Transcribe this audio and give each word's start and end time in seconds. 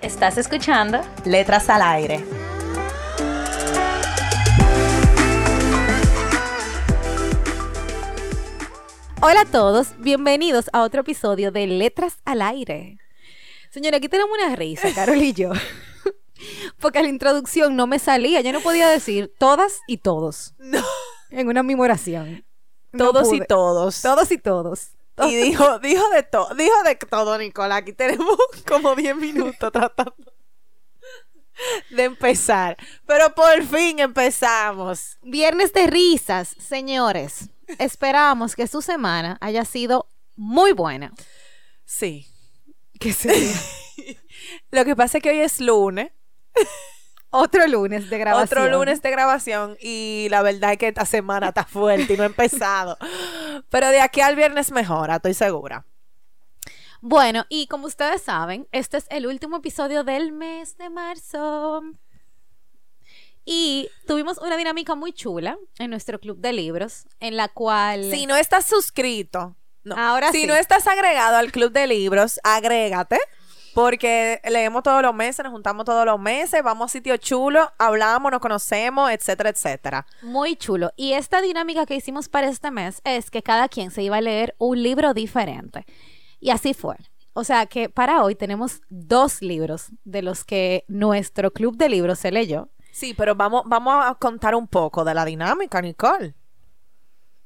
¿Estás 0.00 0.38
escuchando? 0.38 1.00
Letras 1.24 1.68
al 1.68 1.82
aire. 1.82 2.24
Hola 9.20 9.40
a 9.40 9.44
todos, 9.44 9.98
bienvenidos 9.98 10.70
a 10.72 10.82
otro 10.82 11.00
episodio 11.00 11.50
de 11.50 11.66
Letras 11.66 12.18
al 12.24 12.42
Aire. 12.42 12.98
Señora, 13.70 13.96
aquí 13.96 14.08
tenemos 14.08 14.30
una 14.38 14.54
risa, 14.54 14.88
Carol 14.94 15.20
y 15.20 15.32
yo. 15.32 15.50
Porque 16.78 17.02
la 17.02 17.08
introducción 17.08 17.74
no 17.74 17.88
me 17.88 17.98
salía, 17.98 18.40
yo 18.40 18.52
no 18.52 18.60
podía 18.60 18.88
decir 18.88 19.34
todas 19.36 19.80
y 19.88 19.98
todos. 19.98 20.54
No. 20.58 20.84
En 21.30 21.48
una 21.48 21.64
misma 21.64 21.82
oración. 21.82 22.44
No 22.92 23.10
Todos 23.10 23.32
y 23.32 23.40
todos. 23.40 24.00
Todos 24.00 24.30
y 24.30 24.38
todos. 24.38 24.90
Y 25.26 25.36
dijo, 25.36 25.78
dijo 25.80 26.08
de 26.10 26.22
todo, 26.22 26.54
dijo 26.54 26.82
de 26.84 26.94
todo, 26.94 27.38
Nicola. 27.38 27.76
Aquí 27.76 27.92
tenemos 27.92 28.36
como 28.66 28.94
10 28.94 29.16
minutos 29.16 29.72
tratando 29.72 30.32
de 31.90 32.04
empezar. 32.04 32.76
Pero 33.06 33.34
por 33.34 33.64
fin 33.64 33.98
empezamos. 33.98 35.18
Viernes 35.22 35.72
de 35.72 35.86
risas, 35.86 36.54
señores. 36.58 37.50
Esperamos 37.78 38.56
que 38.56 38.66
su 38.66 38.80
semana 38.80 39.38
haya 39.40 39.64
sido 39.64 40.08
muy 40.36 40.72
buena. 40.72 41.12
Sí. 41.84 42.26
Que 42.98 43.12
sería 43.12 43.54
Lo 44.70 44.84
que 44.84 44.96
pasa 44.96 45.18
es 45.18 45.22
que 45.22 45.30
hoy 45.30 45.40
es 45.40 45.60
lunes. 45.60 46.10
Otro 47.30 47.66
lunes 47.66 48.10
de 48.10 48.18
grabación. 48.18 48.62
Otro 48.62 48.78
lunes 48.78 49.02
de 49.02 49.10
grabación 49.10 49.76
y 49.80 50.28
la 50.30 50.42
verdad 50.42 50.72
es 50.72 50.78
que 50.78 50.88
esta 50.88 51.04
semana 51.04 51.48
está 51.48 51.64
fuerte 51.64 52.14
y 52.14 52.16
no 52.16 52.22
ha 52.22 52.26
empezado. 52.26 52.96
Pero 53.70 53.88
de 53.88 54.00
aquí 54.00 54.20
al 54.20 54.36
viernes 54.36 54.70
mejora, 54.70 55.16
estoy 55.16 55.34
segura. 55.34 55.84
Bueno, 57.00 57.46
y 57.48 57.68
como 57.68 57.86
ustedes 57.86 58.22
saben, 58.22 58.66
este 58.72 58.96
es 58.96 59.06
el 59.10 59.26
último 59.26 59.58
episodio 59.58 60.02
del 60.04 60.32
mes 60.32 60.76
de 60.78 60.90
marzo. 60.90 61.82
Y 63.44 63.88
tuvimos 64.06 64.38
una 64.38 64.56
dinámica 64.56 64.94
muy 64.94 65.12
chula 65.12 65.56
en 65.78 65.90
nuestro 65.90 66.18
club 66.18 66.38
de 66.38 66.52
libros, 66.52 67.06
en 67.20 67.36
la 67.36 67.48
cual... 67.48 68.10
Si 68.10 68.26
no 68.26 68.36
estás 68.36 68.66
suscrito, 68.66 69.56
no. 69.84 69.96
Ahora 69.96 70.32
si 70.32 70.42
sí. 70.42 70.46
no 70.46 70.54
estás 70.54 70.86
agregado 70.86 71.36
al 71.36 71.50
club 71.50 71.72
de 71.72 71.86
libros, 71.86 72.40
agrégate. 72.42 73.18
Porque 73.78 74.40
leemos 74.50 74.82
todos 74.82 75.02
los 75.02 75.14
meses, 75.14 75.44
nos 75.44 75.52
juntamos 75.52 75.84
todos 75.84 76.04
los 76.04 76.18
meses, 76.18 76.64
vamos 76.64 76.86
a 76.86 76.88
sitios 76.88 77.20
chulos, 77.20 77.68
hablamos, 77.78 78.32
nos 78.32 78.40
conocemos, 78.40 79.08
etcétera, 79.08 79.50
etcétera. 79.50 80.04
Muy 80.20 80.56
chulo. 80.56 80.90
Y 80.96 81.12
esta 81.12 81.40
dinámica 81.40 81.86
que 81.86 81.94
hicimos 81.94 82.28
para 82.28 82.48
este 82.48 82.72
mes 82.72 83.00
es 83.04 83.30
que 83.30 83.40
cada 83.40 83.68
quien 83.68 83.92
se 83.92 84.02
iba 84.02 84.16
a 84.16 84.20
leer 84.20 84.56
un 84.58 84.82
libro 84.82 85.14
diferente. 85.14 85.86
Y 86.40 86.50
así 86.50 86.74
fue. 86.74 86.96
O 87.34 87.44
sea 87.44 87.66
que 87.66 87.88
para 87.88 88.24
hoy 88.24 88.34
tenemos 88.34 88.80
dos 88.88 89.42
libros 89.42 89.92
de 90.02 90.22
los 90.22 90.44
que 90.44 90.84
nuestro 90.88 91.52
club 91.52 91.76
de 91.76 91.88
libros 91.88 92.18
se 92.18 92.32
leyó. 92.32 92.70
Sí, 92.90 93.14
pero 93.14 93.36
vamos, 93.36 93.62
vamos 93.66 94.04
a 94.04 94.16
contar 94.16 94.56
un 94.56 94.66
poco 94.66 95.04
de 95.04 95.14
la 95.14 95.24
dinámica, 95.24 95.80
Nicole. 95.80 96.34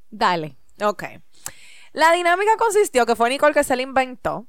Dale. 0.09 0.57
Ok. 0.83 1.05
La 1.93 2.11
dinámica 2.13 2.57
consistió, 2.57 3.05
que 3.05 3.17
fue 3.17 3.29
Nicole 3.29 3.53
que 3.53 3.65
se 3.65 3.77
la 3.77 3.83
inventó. 3.83 4.47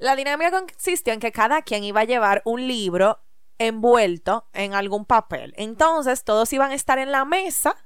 La 0.00 0.16
dinámica 0.16 0.50
consistió 0.50 1.12
en 1.12 1.20
que 1.20 1.30
cada 1.30 1.60
quien 1.60 1.84
iba 1.84 2.00
a 2.00 2.04
llevar 2.04 2.40
un 2.46 2.66
libro 2.66 3.20
envuelto 3.58 4.48
en 4.54 4.72
algún 4.72 5.04
papel. 5.04 5.52
Entonces, 5.58 6.24
todos 6.24 6.50
iban 6.54 6.70
a 6.70 6.74
estar 6.74 6.98
en 6.98 7.12
la 7.12 7.26
mesa. 7.26 7.76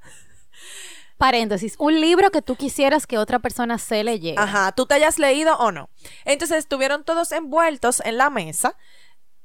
Paréntesis, 1.18 1.74
un 1.78 2.00
libro 2.00 2.30
que 2.30 2.40
tú 2.40 2.54
quisieras 2.54 3.08
que 3.08 3.18
otra 3.18 3.40
persona 3.40 3.78
se 3.78 4.04
leyera. 4.04 4.40
Ajá, 4.40 4.70
tú 4.70 4.86
te 4.86 4.94
hayas 4.94 5.18
leído 5.18 5.56
o 5.56 5.72
no. 5.72 5.90
Entonces, 6.24 6.58
estuvieron 6.58 7.02
todos 7.02 7.32
envueltos 7.32 8.00
en 8.04 8.16
la 8.16 8.30
mesa, 8.30 8.76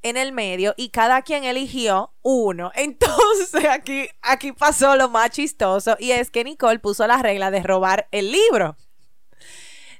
en 0.04 0.16
el 0.16 0.32
medio, 0.32 0.76
y 0.78 0.90
cada 0.90 1.24
quien 1.24 1.46
eligió 1.46 2.14
uno. 2.22 2.72
Entonces, 2.76 3.66
aquí, 3.66 4.08
aquí 4.22 4.52
pasó 4.52 4.96
lo 4.96 5.10
más 5.10 5.32
chistoso, 5.32 5.98
y 5.98 6.12
es 6.12 6.30
que 6.30 6.44
Nicole 6.44 6.78
puso 6.78 7.08
la 7.08 7.18
regla 7.18 7.50
de 7.50 7.64
robar 7.64 8.08
el 8.12 8.32
libro. 8.32 8.78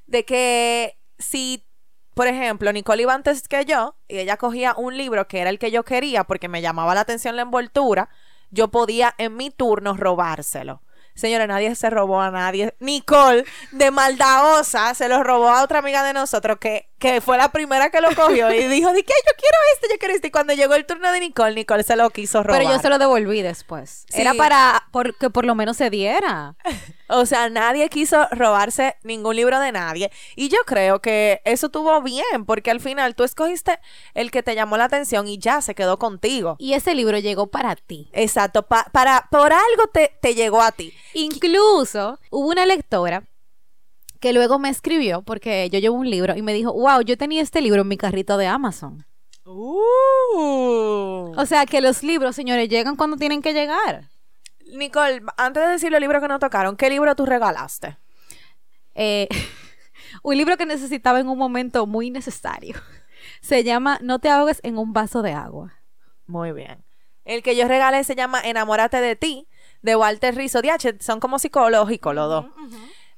De 0.06 0.24
que 0.24 0.96
si, 1.18 1.66
por 2.14 2.26
ejemplo, 2.26 2.72
Nicole 2.72 3.02
iba 3.02 3.14
antes 3.14 3.46
que 3.48 3.64
yo, 3.64 3.96
y 4.08 4.18
ella 4.18 4.36
cogía 4.36 4.74
un 4.76 4.96
libro 4.96 5.28
que 5.28 5.40
era 5.40 5.50
el 5.50 5.58
que 5.58 5.70
yo 5.70 5.84
quería 5.84 6.24
porque 6.24 6.48
me 6.48 6.62
llamaba 6.62 6.94
la 6.94 7.02
atención 7.02 7.36
la 7.36 7.42
envoltura, 7.42 8.08
yo 8.50 8.68
podía 8.68 9.14
en 9.18 9.36
mi 9.36 9.50
turno 9.50 9.96
robárselo. 9.96 10.82
Señora, 11.14 11.46
nadie 11.46 11.74
se 11.74 11.90
robó 11.90 12.20
a 12.20 12.30
nadie. 12.30 12.74
Nicole, 12.80 13.44
de 13.72 13.90
maldadosa, 13.90 14.94
se 14.94 15.08
lo 15.08 15.22
robó 15.22 15.50
a 15.50 15.62
otra 15.62 15.80
amiga 15.80 16.02
de 16.02 16.12
nosotros 16.12 16.58
que, 16.58 16.89
que 17.00 17.20
fue 17.20 17.36
la 17.36 17.50
primera 17.50 17.90
que 17.90 18.00
lo 18.00 18.14
cogió 18.14 18.52
y 18.52 18.66
dijo, 18.68 18.92
¿de 18.92 19.02
qué? 19.02 19.12
Yo 19.26 19.32
quiero 19.36 19.56
este, 19.74 19.88
yo 19.92 19.98
quiero 19.98 20.14
este. 20.14 20.28
Y 20.28 20.30
cuando 20.30 20.52
llegó 20.52 20.74
el 20.74 20.86
turno 20.86 21.10
de 21.10 21.18
Nicole, 21.20 21.54
Nicole 21.54 21.82
se 21.82 21.96
lo 21.96 22.10
quiso 22.10 22.42
robar. 22.44 22.60
Pero 22.60 22.72
yo 22.72 22.78
se 22.80 22.88
lo 22.88 22.98
devolví 22.98 23.42
después. 23.42 24.04
Sí. 24.08 24.20
Era 24.20 24.34
para 24.34 24.84
por- 24.92 25.16
que 25.16 25.30
por 25.30 25.44
lo 25.46 25.54
menos 25.56 25.76
se 25.76 25.90
diera. 25.90 26.54
O 27.12 27.26
sea, 27.26 27.48
nadie 27.50 27.88
quiso 27.88 28.28
robarse 28.30 28.94
ningún 29.02 29.34
libro 29.34 29.58
de 29.58 29.72
nadie. 29.72 30.12
Y 30.36 30.48
yo 30.48 30.58
creo 30.64 31.00
que 31.00 31.42
eso 31.44 31.66
estuvo 31.66 32.00
bien, 32.02 32.44
porque 32.46 32.70
al 32.70 32.78
final 32.78 33.16
tú 33.16 33.24
escogiste 33.24 33.80
el 34.14 34.30
que 34.30 34.44
te 34.44 34.54
llamó 34.54 34.76
la 34.76 34.84
atención 34.84 35.26
y 35.26 35.36
ya 35.36 35.60
se 35.60 35.74
quedó 35.74 35.98
contigo. 35.98 36.54
Y 36.60 36.74
ese 36.74 36.94
libro 36.94 37.18
llegó 37.18 37.48
para 37.48 37.74
ti. 37.74 38.08
Exacto, 38.12 38.62
pa- 38.68 38.86
para, 38.92 39.26
por 39.28 39.52
algo 39.52 39.88
te, 39.92 40.12
te 40.22 40.36
llegó 40.36 40.62
a 40.62 40.70
ti. 40.70 40.94
Incluso 41.14 42.20
hubo 42.30 42.48
una 42.48 42.64
lectora 42.64 43.24
que 44.20 44.32
luego 44.32 44.58
me 44.58 44.68
escribió 44.68 45.22
porque 45.22 45.68
yo 45.70 45.78
llevo 45.78 45.96
un 45.96 46.08
libro 46.08 46.36
y 46.36 46.42
me 46.42 46.52
dijo, 46.52 46.72
wow, 46.72 47.00
yo 47.00 47.16
tenía 47.16 47.42
este 47.42 47.60
libro 47.60 47.82
en 47.82 47.88
mi 47.88 47.96
carrito 47.96 48.36
de 48.36 48.46
Amazon. 48.46 49.06
Uh. 49.44 51.34
O 51.36 51.46
sea 51.46 51.66
que 51.66 51.80
los 51.80 52.02
libros, 52.02 52.36
señores, 52.36 52.68
llegan 52.68 52.96
cuando 52.96 53.16
tienen 53.16 53.42
que 53.42 53.52
llegar. 53.52 54.10
Nicole, 54.72 55.22
antes 55.36 55.62
de 55.62 55.70
decir 55.70 55.90
los 55.90 56.00
libros 56.00 56.22
que 56.22 56.28
nos 56.28 56.38
tocaron, 56.38 56.76
¿qué 56.76 56.90
libro 56.90 57.14
tú 57.16 57.26
regalaste? 57.26 57.96
Eh, 58.94 59.28
un 60.22 60.36
libro 60.36 60.56
que 60.56 60.66
necesitaba 60.66 61.18
en 61.18 61.28
un 61.28 61.38
momento 61.38 61.86
muy 61.86 62.10
necesario. 62.10 62.76
Se 63.40 63.64
llama 63.64 63.98
No 64.02 64.18
te 64.18 64.28
ahogues 64.28 64.60
en 64.62 64.78
un 64.78 64.92
vaso 64.92 65.22
de 65.22 65.32
agua. 65.32 65.74
Muy 66.26 66.52
bien. 66.52 66.84
El 67.24 67.42
que 67.42 67.56
yo 67.56 67.68
regalé 67.68 68.02
se 68.04 68.14
llama 68.14 68.40
Enamórate 68.40 69.00
de 69.00 69.14
ti, 69.14 69.48
de 69.82 69.94
Walter 69.94 70.34
Rizzo 70.34 70.62
Diache. 70.62 70.96
Son 71.00 71.20
como 71.20 71.38
psicológicos 71.38 72.14
los 72.14 72.28
dos. 72.28 72.46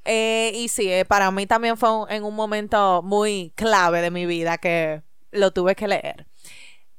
Eh, 0.05 0.53
y 0.55 0.69
sí, 0.69 0.91
eh, 0.93 1.05
para 1.05 1.31
mí 1.31 1.47
también 1.47 1.77
fue 1.77 1.91
un- 1.97 2.11
en 2.11 2.25
un 2.25 2.35
momento 2.35 3.03
muy 3.03 3.53
clave 3.57 4.01
de 4.01 4.11
mi 4.11 4.27
vida 4.27 4.59
que 4.59 5.03
lo 5.31 5.53
tuve 5.53 5.75
que 5.75 5.89
leer. 5.89 6.27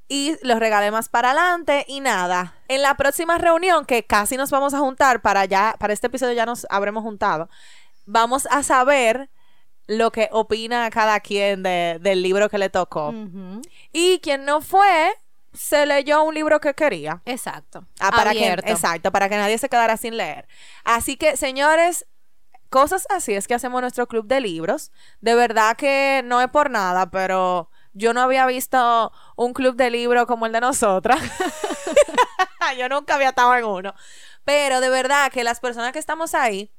Y 0.07 0.35
los 0.43 0.59
regalé 0.59 0.91
más 0.91 1.09
para 1.09 1.31
adelante 1.31 1.85
y 1.87 1.99
nada. 1.99 2.55
En 2.67 2.81
la 2.81 2.95
próxima 2.95 3.37
reunión, 3.37 3.85
que 3.85 4.03
casi 4.03 4.37
nos 4.37 4.51
vamos 4.51 4.73
a 4.73 4.79
juntar 4.79 5.21
para 5.21 5.45
ya, 5.45 5.75
para 5.79 5.93
este 5.93 6.07
episodio 6.07 6.33
ya 6.33 6.45
nos 6.45 6.67
habremos 6.69 7.03
juntado, 7.03 7.49
vamos 8.05 8.47
a 8.51 8.63
saber 8.63 9.29
lo 9.87 10.11
que 10.11 10.29
opina 10.31 10.89
cada 10.89 11.19
quien 11.19 11.63
de- 11.63 11.97
del 12.01 12.21
libro 12.21 12.49
que 12.49 12.57
le 12.57 12.69
tocó. 12.69 13.13
Y 13.91 14.19
quien 14.19 14.45
no 14.45 14.61
fue, 14.61 15.13
se 15.53 15.85
leyó 15.85 16.23
un 16.23 16.33
libro 16.33 16.59
que 16.59 16.73
quería. 16.73 17.21
Exacto. 17.25 17.85
Ah, 17.99 18.11
para 18.11 18.31
que, 18.31 18.39
Abierto. 18.39 18.71
exacto, 18.71 19.11
para 19.11 19.29
que 19.29 19.35
nadie 19.35 19.57
se 19.57 19.69
quedara 19.69 19.97
sin 19.97 20.15
leer. 20.17 20.47
Así 20.83 21.15
que, 21.17 21.37
señores, 21.37 22.05
cosas 22.73 23.05
así 23.11 23.35
es 23.35 23.47
que 23.47 23.53
hacemos 23.53 23.81
nuestro 23.81 24.07
club 24.07 24.25
de 24.25 24.41
libros. 24.41 24.91
De 25.21 25.35
verdad 25.35 25.77
que 25.77 26.23
no 26.25 26.41
es 26.41 26.47
por 26.47 26.71
nada, 26.71 27.11
pero 27.11 27.69
yo 27.93 28.15
no 28.15 28.21
había 28.21 28.47
visto 28.47 29.11
un 29.35 29.53
club 29.53 29.75
de 29.75 29.91
libros 29.91 30.25
como 30.25 30.47
el 30.47 30.53
de 30.53 30.61
nosotras. 30.61 31.21
yo 32.79 32.89
nunca 32.89 33.13
había 33.13 33.29
estado 33.29 33.55
en 33.55 33.63
uno. 33.63 33.93
Pero 34.43 34.81
de 34.81 34.89
verdad 34.89 35.31
que 35.31 35.43
las 35.43 35.59
personas 35.59 35.91
que 35.91 35.99
estamos 35.99 36.33
ahí 36.33 36.71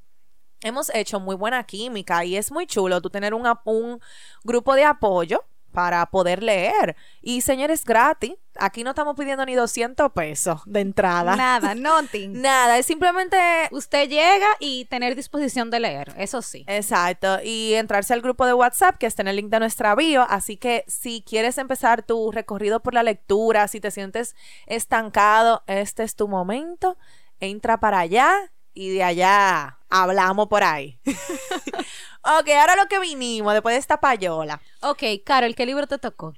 hemos 0.63 0.93
hecho 0.93 1.21
muy 1.21 1.37
buena 1.37 1.63
química 1.63 2.25
y 2.25 2.37
es 2.37 2.51
muy 2.51 2.67
chulo 2.67 3.01
tú 3.01 3.09
tener 3.09 3.33
un, 3.33 3.47
un 3.65 4.01
grupo 4.43 4.75
de 4.75 4.85
apoyo 4.85 5.45
para 5.75 6.07
poder 6.07 6.43
leer. 6.43 6.97
Y 7.21 7.43
señores, 7.43 7.85
gratis. 7.85 8.35
Aquí 8.57 8.85
no 8.85 8.91
estamos 8.91 9.17
pidiendo 9.17 9.45
ni 9.45 9.57
200 9.57 10.13
pesos 10.13 10.61
de 10.65 10.81
entrada. 10.81 11.35
Nada, 11.35 11.75
nothing. 11.75 12.41
Nada, 12.41 12.79
es 12.79 12.87
simplemente 12.87 13.37
Usted 13.73 14.09
llega 14.09 14.47
y 14.61 14.85
tener 14.85 15.17
disposición 15.17 15.71
de 15.71 15.81
leer, 15.81 16.15
eso 16.17 16.41
sí. 16.41 16.65
Exacto, 16.69 17.39
y 17.43 17.75
entrarse 17.75 18.15
al 18.15 18.21
grupo 18.21 18.47
de 18.47 18.55
WhatsApp 18.55 18.97
que 18.97 19.07
está 19.07 19.23
en 19.23 19.29
el 19.29 19.37
link 19.37 19.51
de 19.51 19.59
nuestra 19.59 19.97
bio, 19.97 20.25
así 20.29 20.57
que 20.57 20.85
si 20.87 21.25
quieres 21.27 21.59
empezar 21.59 22.05
tu 22.05 22.31
recorrido 22.31 22.81
por 22.81 22.95
la 22.95 23.03
lectura, 23.03 23.67
si 23.67 23.81
te 23.81 23.91
sientes 23.91 24.37
estancado, 24.67 25.65
este 25.67 26.05
es 26.05 26.15
tu 26.15 26.29
momento, 26.29 26.97
entra 27.41 27.81
para 27.81 27.99
allá 27.99 28.53
y 28.75 28.91
de 28.91 29.05
allá 29.05 29.79
hablamos 29.89 30.49
por 30.49 30.63
ahí. 30.63 30.99
ok, 31.07 32.49
ahora 32.61 32.77
lo 32.77 32.87
que 32.89 32.99
vinimos 32.99 33.53
después 33.53 33.75
de 33.75 33.79
esta 33.79 34.01
payola. 34.01 34.61
Ok, 34.83 35.03
Carol, 35.25 35.55
¿qué 35.55 35.65
libro 35.65 35.87
te 35.87 35.99
tocó? 35.99 36.35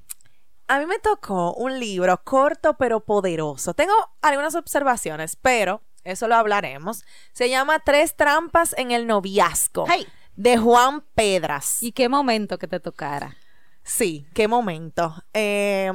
A 0.69 0.79
mí 0.79 0.87
me 0.87 0.99
tocó 0.99 1.55
un 1.55 1.79
libro 1.79 2.21
corto 2.25 2.77
pero 2.77 3.01
poderoso. 3.01 3.75
Tengo 3.75 3.95
algunas 4.21 4.55
observaciones, 4.55 5.37
pero 5.37 5.83
eso 6.03 6.29
lo 6.29 6.35
hablaremos. 6.35 7.05
Se 7.33 7.49
llama 7.49 7.81
Tres 7.81 8.17
trampas 8.17 8.75
en 8.77 8.91
el 8.91 9.07
noviazgo. 9.07 9.87
Hey. 9.89 10.07
De 10.35 10.59
Juan 10.59 11.03
Pedras. 11.15 11.83
¿Y 11.83 11.93
qué 11.93 12.09
momento 12.09 12.59
que 12.59 12.67
te 12.67 12.81
tocara? 12.81 13.37
Sí, 13.83 14.27
qué 14.35 14.49
momento. 14.49 15.15
Eh, 15.33 15.91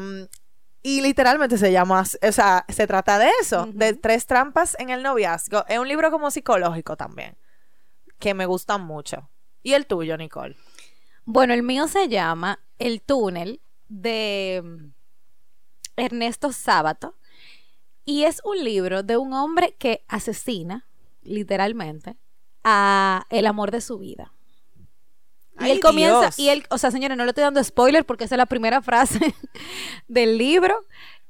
y 0.84 1.02
literalmente 1.02 1.58
se 1.58 1.72
llama, 1.72 2.02
o 2.02 2.32
sea, 2.32 2.66
se 2.68 2.88
trata 2.88 3.20
de 3.20 3.30
eso, 3.40 3.68
de 3.72 3.94
tres 3.94 4.26
trampas 4.26 4.76
en 4.80 4.90
el 4.90 5.04
noviazgo. 5.04 5.64
Es 5.68 5.78
un 5.78 5.88
libro 5.88 6.10
como 6.12 6.32
psicológico 6.32 6.98
también, 6.98 7.38
que 8.20 8.34
me 8.34 8.46
gustan 8.46 8.82
mucho. 8.82 9.30
¿Y 9.64 9.74
el 9.74 9.86
tuyo, 9.86 10.18
Nicole? 10.18 10.58
Bueno, 11.26 11.54
el 11.54 11.62
mío 11.62 11.88
se 11.88 12.10
llama 12.10 12.60
El 12.80 13.02
túnel 13.02 13.62
de 13.88 14.92
Ernesto 15.96 16.52
Sábato 16.52 17.16
y 18.04 18.24
es 18.24 18.42
un 18.44 18.64
libro 18.64 19.04
de 19.04 19.18
un 19.18 19.34
hombre 19.34 19.76
que 19.78 20.04
asesina, 20.08 20.88
literalmente, 21.22 22.18
a 22.64 23.26
el 23.30 23.46
amor 23.46 23.70
de 23.70 23.82
su 23.82 24.00
vida. 24.00 24.34
Y 25.62 25.66
Ay, 25.66 25.72
él 25.72 25.80
comienza, 25.80 26.20
Dios. 26.22 26.40
y 26.40 26.50
él, 26.50 26.64
o 26.70 26.78
sea, 26.78 26.92
señores, 26.92 27.18
no 27.18 27.24
le 27.24 27.32
estoy 27.32 27.44
dando 27.44 27.64
spoiler 27.64 28.06
porque 28.06 28.26
esa 28.26 28.36
es 28.36 28.38
la 28.38 28.46
primera 28.46 28.82
frase 28.82 29.20
del 30.08 30.38
libro 30.38 30.80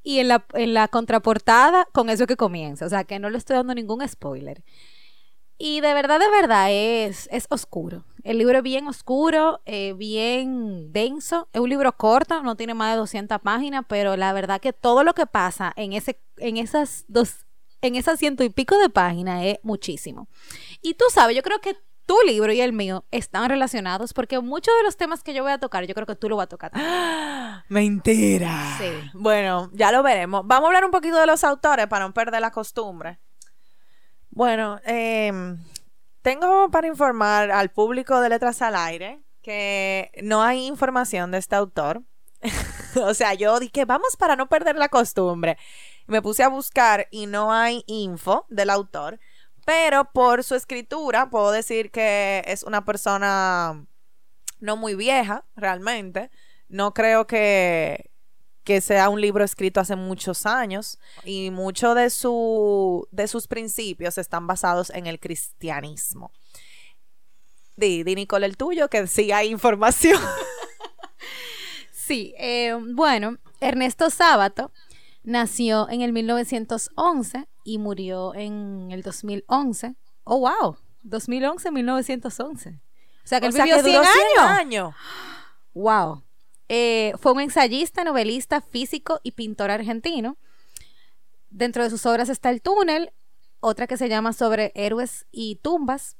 y 0.03 0.19
en 0.19 0.27
la, 0.27 0.45
en 0.53 0.73
la 0.73 0.87
contraportada 0.87 1.87
con 1.91 2.09
eso 2.09 2.25
que 2.27 2.37
comienza, 2.37 2.85
o 2.85 2.89
sea, 2.89 3.03
que 3.03 3.19
no 3.19 3.29
le 3.29 3.37
estoy 3.37 3.55
dando 3.55 3.73
ningún 3.73 4.07
spoiler. 4.07 4.63
Y 5.63 5.79
de 5.81 5.93
verdad, 5.93 6.19
de 6.19 6.29
verdad, 6.31 6.71
es, 6.71 7.29
es 7.31 7.45
oscuro. 7.51 8.03
El 8.23 8.39
libro 8.39 8.57
es 8.57 8.63
bien 8.63 8.87
oscuro, 8.87 9.61
eh, 9.65 9.93
bien 9.93 10.91
denso. 10.91 11.49
Es 11.53 11.61
un 11.61 11.69
libro 11.69 11.95
corto, 11.95 12.41
no 12.41 12.55
tiene 12.55 12.73
más 12.73 12.93
de 12.93 12.97
200 12.97 13.39
páginas, 13.41 13.85
pero 13.87 14.17
la 14.17 14.33
verdad 14.33 14.59
que 14.59 14.73
todo 14.73 15.03
lo 15.03 15.13
que 15.13 15.27
pasa 15.27 15.71
en, 15.75 15.93
ese, 15.93 16.19
en 16.37 16.57
esas 16.57 17.05
dos, 17.07 17.45
en 17.81 17.95
esas 17.95 18.17
ciento 18.17 18.43
y 18.43 18.49
pico 18.49 18.75
de 18.79 18.89
páginas 18.89 19.43
es 19.45 19.59
muchísimo. 19.61 20.27
Y 20.81 20.95
tú 20.95 21.05
sabes, 21.11 21.35
yo 21.35 21.43
creo 21.43 21.61
que 21.61 21.77
tu 22.11 22.27
libro 22.27 22.51
y 22.51 22.59
el 22.59 22.73
mío 22.73 23.05
están 23.09 23.49
relacionados 23.49 24.11
porque 24.11 24.37
muchos 24.41 24.75
de 24.79 24.83
los 24.83 24.97
temas 24.97 25.23
que 25.23 25.33
yo 25.33 25.43
voy 25.43 25.53
a 25.53 25.59
tocar, 25.59 25.85
yo 25.85 25.93
creo 25.93 26.05
que 26.05 26.17
tú 26.17 26.27
lo 26.27 26.35
vas 26.35 26.43
a 26.43 26.49
tocar. 26.49 26.69
también. 26.71 26.91
Mentira. 27.69 28.75
Sí. 28.77 28.91
Bueno, 29.13 29.69
ya 29.71 29.93
lo 29.93 30.03
veremos. 30.03 30.41
Vamos 30.45 30.65
a 30.65 30.67
hablar 30.67 30.83
un 30.83 30.91
poquito 30.91 31.17
de 31.17 31.25
los 31.25 31.45
autores 31.45 31.87
para 31.87 32.05
no 32.05 32.13
perder 32.13 32.41
la 32.41 32.51
costumbre. 32.51 33.17
Bueno, 34.29 34.81
eh, 34.85 35.31
tengo 36.21 36.69
para 36.69 36.87
informar 36.87 37.49
al 37.49 37.69
público 37.69 38.19
de 38.19 38.27
Letras 38.27 38.61
al 38.61 38.75
Aire 38.75 39.21
que 39.41 40.11
no 40.21 40.43
hay 40.43 40.67
información 40.67 41.31
de 41.31 41.37
este 41.37 41.55
autor. 41.55 42.03
o 43.01 43.13
sea, 43.13 43.35
yo 43.35 43.57
dije, 43.61 43.85
vamos 43.85 44.17
para 44.17 44.35
no 44.35 44.49
perder 44.49 44.75
la 44.75 44.89
costumbre. 44.89 45.57
Me 46.07 46.21
puse 46.21 46.43
a 46.43 46.49
buscar 46.49 47.07
y 47.09 47.27
no 47.27 47.53
hay 47.53 47.85
info 47.87 48.45
del 48.49 48.69
autor, 48.69 49.21
pero 49.65 50.05
por 50.11 50.43
su 50.43 50.55
escritura 50.55 51.29
puedo 51.29 51.51
decir 51.51 51.91
que 51.91 52.43
es 52.45 52.63
una 52.63 52.83
persona 52.85 53.85
no 54.59 54.77
muy 54.77 54.95
vieja, 54.95 55.45
realmente. 55.55 56.31
No 56.69 56.93
creo 56.93 57.27
que, 57.27 58.11
que 58.63 58.81
sea 58.81 59.09
un 59.09 59.19
libro 59.19 59.43
escrito 59.43 59.79
hace 59.79 59.95
muchos 59.95 60.45
años 60.45 60.99
y 61.23 61.49
muchos 61.51 61.95
de, 61.95 62.09
su, 62.09 63.07
de 63.11 63.27
sus 63.27 63.47
principios 63.47 64.17
están 64.17 64.47
basados 64.47 64.89
en 64.91 65.07
el 65.07 65.19
cristianismo. 65.19 66.31
Di, 67.75 68.03
di 68.03 68.15
Nicole 68.15 68.45
el 68.45 68.57
tuyo, 68.57 68.89
que 68.89 69.07
sí 69.07 69.31
hay 69.31 69.49
información. 69.49 70.19
Sí, 72.11 72.33
eh, 72.37 72.75
bueno, 72.93 73.37
Ernesto 73.61 74.09
Sábato 74.09 74.73
nació 75.23 75.87
en 75.87 76.01
el 76.01 76.11
1911 76.11 77.47
y 77.63 77.77
murió 77.77 78.33
en 78.35 78.89
el 78.91 79.01
2011. 79.01 79.95
Oh, 80.23 80.39
wow, 80.39 80.77
2011-1911. 81.03 82.79
O 83.23 83.27
sea 83.27 83.39
que 83.39 83.47
él 83.47 83.53
O 83.53 83.55
sea, 83.55 83.65
vivió 83.65 83.77
que 83.77 83.83
100 83.83 83.93
duró 83.93 84.03
100 84.03 84.15
años. 84.39 84.59
años. 84.59 84.95
Wow. 85.73 86.23
Eh, 86.69 87.13
fue 87.19 87.33
un 87.33 87.41
ensayista, 87.41 88.03
novelista, 88.03 88.61
físico 88.61 89.19
y 89.23 89.31
pintor 89.31 89.71
argentino. 89.71 90.37
Dentro 91.49 91.83
de 91.83 91.89
sus 91.89 92.05
obras 92.05 92.29
está 92.29 92.49
El 92.49 92.61
túnel, 92.61 93.11
otra 93.59 93.87
que 93.87 93.97
se 93.97 94.09
llama 94.09 94.33
Sobre 94.33 94.71
héroes 94.73 95.27
y 95.31 95.57
tumbas, 95.57 96.15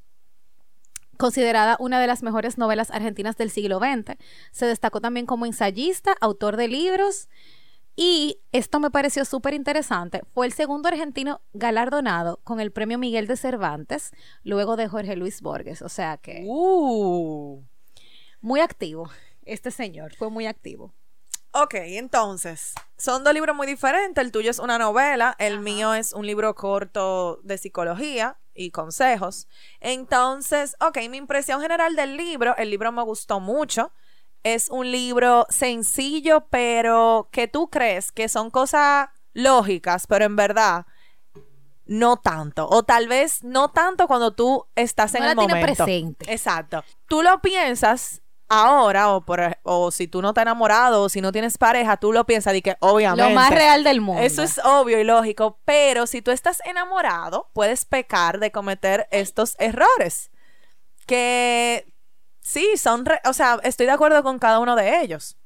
considerada 1.18 1.78
una 1.80 2.00
de 2.00 2.08
las 2.08 2.22
mejores 2.22 2.58
novelas 2.58 2.92
argentinas 2.92 3.38
del 3.38 3.50
siglo 3.50 3.80
XX. 3.80 4.18
Se 4.52 4.66
destacó 4.66 5.00
también 5.02 5.26
como 5.26 5.46
ensayista, 5.46 6.16
autor 6.20 6.58
de 6.58 6.68
libros 6.68 7.30
y 7.96 8.40
esto 8.52 8.80
me 8.80 8.92
pareció 8.92 9.26
súper 9.26 9.54
interesante. 9.54 10.22
Fue 10.34 10.46
el 10.46 10.54
segundo 10.54 10.88
argentino 10.88 11.42
galardonado 11.54 12.40
con 12.44 12.60
el 12.60 12.72
premio 12.72 12.98
Miguel 12.98 13.28
de 13.28 13.38
Cervantes, 13.38 14.12
luego 14.44 14.76
de 14.76 14.88
Jorge 14.88 15.16
Luis 15.16 15.42
Borges. 15.42 15.82
O 15.82 15.90
sea 15.90 16.18
que 16.18 16.44
Uh. 16.48 17.62
muy 18.42 18.60
activo. 18.60 19.10
Este 19.44 19.72
señor 19.72 20.16
fue 20.16 20.30
muy 20.30 20.46
activo. 20.48 20.94
Ok, 21.54 21.74
entonces, 21.76 22.74
son 22.98 23.26
dos 23.26 23.34
libros 23.34 23.56
muy 23.56 23.68
diferentes. 23.68 24.24
El 24.24 24.32
tuyo 24.32 24.50
es 24.52 24.60
una 24.60 24.78
novela, 24.78 25.36
el 25.38 25.60
mío 25.60 25.94
es 25.94 26.14
un 26.14 26.26
libro 26.26 26.56
corto 26.56 27.42
de 27.44 27.58
psicología 27.58 28.38
y 28.54 28.72
consejos. 28.72 29.50
Entonces, 29.82 30.78
ok, 30.80 30.98
mi 31.10 31.18
impresión 31.18 31.60
general 31.62 31.98
del 31.98 32.16
libro, 32.16 32.56
el 32.56 32.70
libro 32.70 32.94
me 32.94 33.04
gustó 33.04 33.42
mucho. 33.42 33.92
Es 34.44 34.70
un 34.70 34.92
libro 34.92 35.46
sencillo, 35.50 36.48
pero 36.50 37.30
que 37.32 37.48
tú 37.48 37.70
crees 37.70 38.12
que 38.12 38.28
son 38.30 38.50
cosas 38.50 39.10
lógicas, 39.34 40.08
pero 40.08 40.26
en 40.26 40.36
verdad 40.36 40.86
no 41.86 42.18
tanto. 42.18 42.68
O 42.70 42.84
tal 42.84 43.08
vez 43.08 43.44
no 43.44 43.70
tanto 43.70 44.08
cuando 44.08 44.32
tú 44.34 44.66
estás 44.76 45.14
en 45.16 45.24
el 45.24 45.30
la 45.30 45.36
tiene 45.36 45.56
momento. 45.56 45.84
presente. 45.84 46.34
Exacto. 46.34 46.84
Tú 47.08 47.22
lo 47.22 47.42
piensas 47.42 48.22
ahora, 48.48 49.10
o, 49.10 49.22
por, 49.22 49.58
o 49.64 49.92
si 49.92 50.08
tú 50.08 50.22
no 50.22 50.30
estás 50.30 50.44
enamorado, 50.44 51.04
o 51.04 51.10
si 51.10 51.22
no 51.22 51.32
tienes 51.32 51.58
pareja, 51.58 51.98
tú 51.98 52.12
lo 52.12 52.26
piensas 52.26 52.56
y 52.56 52.62
que 52.62 52.76
obviamente. 52.80 53.30
Lo 53.30 53.36
más 53.36 53.50
real 53.50 53.84
del 53.84 54.02
mundo. 54.02 54.22
Eso 54.22 54.44
es 54.44 54.60
obvio 54.64 55.00
y 55.00 55.04
lógico, 55.04 55.60
pero 55.66 56.08
si 56.08 56.22
tú 56.22 56.32
estás 56.32 56.62
enamorado, 56.66 57.50
puedes 57.54 57.86
pecar 57.86 58.40
de 58.40 58.52
cometer 58.52 59.08
estos 59.12 59.56
errores. 59.60 60.32
Que 61.06 61.91
sí, 62.42 62.76
son, 62.78 63.06
re- 63.06 63.22
o 63.26 63.34
sea, 63.34 63.60
estoy 63.64 63.86
de 63.86 63.92
acuerdo 63.94 64.22
con 64.24 64.40
cada 64.40 64.60
uno 64.60 64.76
de 64.76 65.02
ellos. 65.02 65.38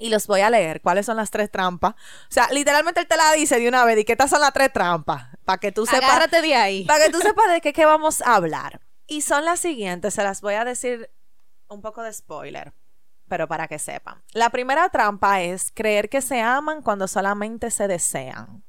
Y 0.00 0.10
los 0.10 0.28
voy 0.28 0.42
a 0.42 0.50
leer. 0.50 0.80
¿Cuáles 0.80 1.06
son 1.06 1.16
las 1.16 1.30
tres 1.32 1.50
trampas? 1.50 1.94
O 1.94 2.30
sea, 2.30 2.46
literalmente 2.52 3.00
él 3.00 3.08
te 3.08 3.16
la 3.16 3.32
dice 3.32 3.58
de 3.58 3.68
una 3.68 3.84
vez. 3.84 3.98
¿Y 3.98 4.04
qué 4.04 4.12
estas 4.12 4.30
son 4.30 4.40
las 4.40 4.52
tres 4.52 4.72
trampas? 4.72 5.26
Para 5.44 5.58
que 5.58 5.72
tú 5.72 5.86
sepas. 5.86 6.04
Agárrate 6.08 6.40
de 6.40 6.54
ahí. 6.54 6.84
Para 6.84 7.04
que 7.04 7.10
tú 7.10 7.18
sepas 7.22 7.50
de 7.50 7.60
qué, 7.60 7.72
qué 7.72 7.84
vamos 7.84 8.22
a 8.22 8.36
hablar. 8.36 8.80
Y 9.08 9.22
son 9.22 9.44
las 9.44 9.58
siguientes, 9.58 10.14
se 10.14 10.22
las 10.22 10.40
voy 10.40 10.54
a 10.54 10.64
decir 10.64 11.10
un 11.66 11.82
poco 11.82 12.02
de 12.02 12.12
spoiler, 12.12 12.72
pero 13.26 13.48
para 13.48 13.66
que 13.66 13.78
sepan. 13.80 14.22
La 14.32 14.50
primera 14.50 14.88
trampa 14.90 15.40
es 15.42 15.72
creer 15.74 16.08
que 16.08 16.20
se 16.20 16.40
aman 16.40 16.80
cuando 16.82 17.08
solamente 17.08 17.70
se 17.72 17.88
desean. 17.88 18.62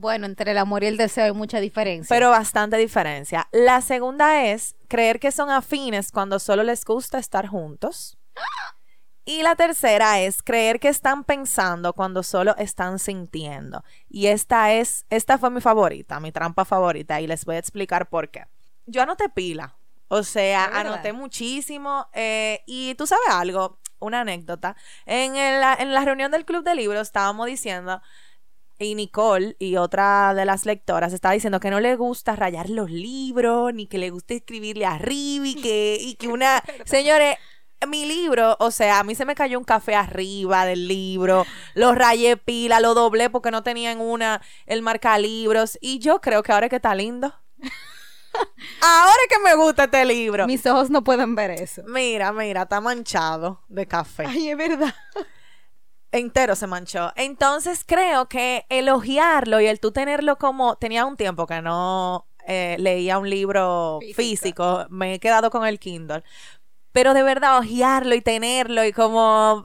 Bueno, 0.00 0.24
entre 0.24 0.52
el 0.52 0.56
amor 0.58 0.82
y 0.82 0.86
el 0.86 0.96
deseo 0.96 1.26
hay 1.26 1.32
mucha 1.32 1.60
diferencia. 1.60 2.08
Pero 2.08 2.30
bastante 2.30 2.78
diferencia. 2.78 3.48
La 3.52 3.82
segunda 3.82 4.46
es 4.46 4.74
creer 4.88 5.20
que 5.20 5.30
son 5.30 5.50
afines 5.50 6.10
cuando 6.10 6.38
solo 6.38 6.62
les 6.62 6.86
gusta 6.86 7.18
estar 7.18 7.46
juntos. 7.46 8.16
Y 9.26 9.42
la 9.42 9.56
tercera 9.56 10.18
es 10.20 10.42
creer 10.42 10.80
que 10.80 10.88
están 10.88 11.24
pensando 11.24 11.92
cuando 11.92 12.22
solo 12.22 12.56
están 12.56 12.98
sintiendo. 12.98 13.84
Y 14.08 14.28
esta 14.28 14.72
es, 14.72 15.04
esta 15.10 15.36
fue 15.36 15.50
mi 15.50 15.60
favorita, 15.60 16.18
mi 16.18 16.32
trampa 16.32 16.64
favorita, 16.64 17.20
y 17.20 17.26
les 17.26 17.44
voy 17.44 17.56
a 17.56 17.58
explicar 17.58 18.08
por 18.08 18.30
qué. 18.30 18.46
Yo 18.86 19.02
anoté 19.02 19.28
pila. 19.28 19.76
O 20.08 20.22
sea, 20.22 20.64
anoté 20.80 21.12
muchísimo. 21.12 22.08
eh, 22.14 22.62
y 22.66 22.94
tú 22.94 23.06
sabes 23.06 23.28
algo, 23.28 23.78
una 23.98 24.22
anécdota. 24.22 24.76
En 25.04 25.34
la, 25.34 25.74
en 25.74 25.92
la 25.92 26.06
reunión 26.06 26.30
del 26.30 26.46
club 26.46 26.64
de 26.64 26.74
libros 26.74 27.02
estábamos 27.02 27.46
diciendo 27.46 28.00
y 28.80 28.94
Nicole 28.94 29.56
y 29.58 29.76
otra 29.76 30.34
de 30.34 30.44
las 30.44 30.64
lectoras 30.64 31.12
estaba 31.12 31.34
diciendo 31.34 31.60
que 31.60 31.70
no 31.70 31.80
le 31.80 31.96
gusta 31.96 32.34
rayar 32.34 32.70
los 32.70 32.90
libros, 32.90 33.74
ni 33.74 33.86
que 33.86 33.98
le 33.98 34.10
gusta 34.10 34.34
escribirle 34.34 34.86
arriba 34.86 35.46
y 35.46 35.54
que, 35.54 35.98
y 36.00 36.14
que 36.14 36.28
una... 36.28 36.62
Señores, 36.86 37.36
mi 37.86 38.06
libro, 38.06 38.56
o 38.58 38.70
sea, 38.70 38.98
a 38.98 39.04
mí 39.04 39.14
se 39.14 39.24
me 39.24 39.34
cayó 39.34 39.58
un 39.58 39.64
café 39.64 39.94
arriba 39.94 40.64
del 40.64 40.88
libro, 40.88 41.46
lo 41.74 41.94
rayé 41.94 42.36
pila, 42.36 42.80
lo 42.80 42.94
doblé 42.94 43.30
porque 43.30 43.50
no 43.50 43.62
tenía 43.62 43.92
en 43.92 44.00
una 44.00 44.42
el 44.66 44.82
marca 44.82 45.18
libros 45.18 45.78
y 45.80 45.98
yo 45.98 46.20
creo 46.20 46.42
que 46.42 46.52
ahora 46.52 46.68
que 46.68 46.76
está 46.76 46.94
lindo. 46.94 47.34
ahora 48.80 49.22
que 49.28 49.38
me 49.44 49.54
gusta 49.56 49.84
este 49.84 50.04
libro. 50.04 50.46
Mis 50.46 50.64
ojos 50.66 50.90
no 50.90 51.04
pueden 51.04 51.34
ver 51.34 51.50
eso. 51.50 51.82
Mira, 51.86 52.32
mira, 52.32 52.62
está 52.62 52.80
manchado 52.80 53.62
de 53.68 53.86
café. 53.86 54.24
Ay, 54.26 54.50
es 54.50 54.56
verdad. 54.56 54.94
Entero 56.12 56.56
se 56.56 56.66
manchó. 56.66 57.12
Entonces 57.16 57.84
creo 57.86 58.28
que 58.28 58.66
elogiarlo 58.68 59.60
y 59.60 59.66
el 59.66 59.80
tú 59.80 59.92
tenerlo 59.92 60.38
como... 60.38 60.76
Tenía 60.76 61.04
un 61.04 61.16
tiempo 61.16 61.46
que 61.46 61.62
no 61.62 62.26
eh, 62.46 62.76
leía 62.78 63.18
un 63.18 63.30
libro 63.30 63.98
Físico. 64.00 64.16
físico, 64.16 64.86
me 64.90 65.14
he 65.14 65.20
quedado 65.20 65.50
con 65.50 65.66
el 65.66 65.78
Kindle. 65.78 66.24
Pero 66.92 67.14
de 67.14 67.22
verdad, 67.22 67.58
ojearlo 67.58 68.16
y 68.16 68.20
tenerlo 68.20 68.84
y 68.84 68.92
como... 68.92 69.62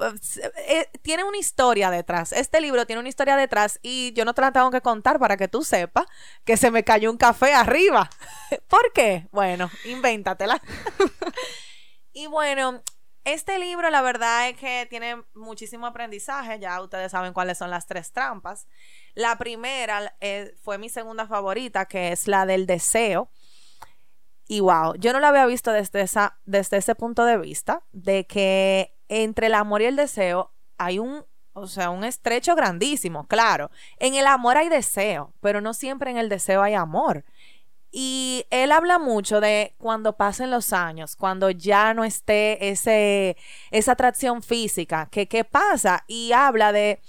eh, 0.68 0.88
tiene 1.02 1.24
una 1.24 1.38
historia 1.38 1.90
detrás. 1.90 2.32
Este 2.32 2.62
libro 2.62 2.86
tiene 2.86 3.00
una 3.00 3.10
historia 3.10 3.36
detrás 3.36 3.80
y 3.82 4.14
yo 4.14 4.26
no 4.26 4.36
te 4.36 4.42
la 4.42 4.52
tengo 4.52 4.70
que 4.70 4.82
contar 4.82 5.18
para 5.18 5.36
que 5.38 5.48
tú 5.48 5.64
sepas 5.64 6.06
que 6.44 6.58
se 6.58 6.70
me 6.70 6.84
cayó 6.84 7.10
un 7.10 7.18
café 7.18 7.54
arriba. 7.56 8.10
¿Por 8.68 8.94
qué? 8.94 9.28
Bueno, 9.32 9.72
invéntatela. 9.86 10.62
y 12.14 12.28
bueno, 12.28 12.84
este 13.26 13.60
libro 13.60 13.90
la 13.90 14.02
verdad 14.02 14.48
es 14.50 14.58
que 14.58 14.88
tiene 14.90 15.24
muchísimo 15.34 15.88
aprendizaje. 15.88 16.60
Ya 16.60 16.82
ustedes 16.82 17.12
saben 17.12 17.34
cuáles 17.34 17.58
son 17.58 17.70
las 17.70 17.88
tres 17.88 18.12
trampas. 18.12 18.68
La 19.16 19.38
primera 19.38 20.16
eh, 20.22 20.56
fue 20.62 20.78
mi 20.78 20.90
segunda 20.90 21.28
favorita, 21.28 21.86
que 21.86 22.12
es 22.12 22.28
la 22.28 22.46
del 22.46 22.66
deseo. 22.68 23.30
Y 24.48 24.60
wow, 24.60 24.94
yo 24.98 25.12
no 25.12 25.20
la 25.20 25.30
había 25.30 25.46
visto 25.48 25.72
desde, 25.72 26.06
desde 26.46 26.78
ese 26.78 26.96
punto 26.96 27.26
de 27.26 27.38
vista, 27.38 27.84
de 27.92 28.28
que 28.28 28.96
entre 29.08 29.48
el 29.48 29.56
amor 29.56 29.82
y 29.82 29.86
el 29.86 29.96
deseo 29.96 30.54
hay 30.78 31.00
un, 31.00 31.26
o 31.54 31.68
sea, 31.68 31.90
un 31.90 32.04
estrecho 32.04 32.56
grandísimo, 32.56 33.28
claro. 33.28 33.72
En 33.98 34.14
el 34.14 34.28
amor 34.28 34.58
hay 34.58 34.70
deseo, 34.70 35.34
pero 35.42 35.62
no 35.62 35.74
siempre 35.74 36.12
en 36.12 36.18
el 36.18 36.30
deseo 36.30 36.62
hay 36.62 36.76
amor. 36.76 37.26
Y 37.98 38.46
él 38.50 38.74
habla 38.74 39.00
mucho 39.00 39.40
de 39.40 39.74
cuando 39.78 40.18
pasen 40.18 40.52
los 40.52 40.74
años, 40.74 41.16
cuando 41.16 41.50
ya 41.50 41.94
no 41.94 42.04
esté 42.04 42.68
ese, 42.68 43.38
esa 43.72 43.94
atracción 43.94 44.44
física, 44.44 45.08
que 45.10 45.30
qué 45.30 45.46
pasa. 45.46 46.04
Y 46.06 46.34
habla 46.34 46.74
de 46.74 47.00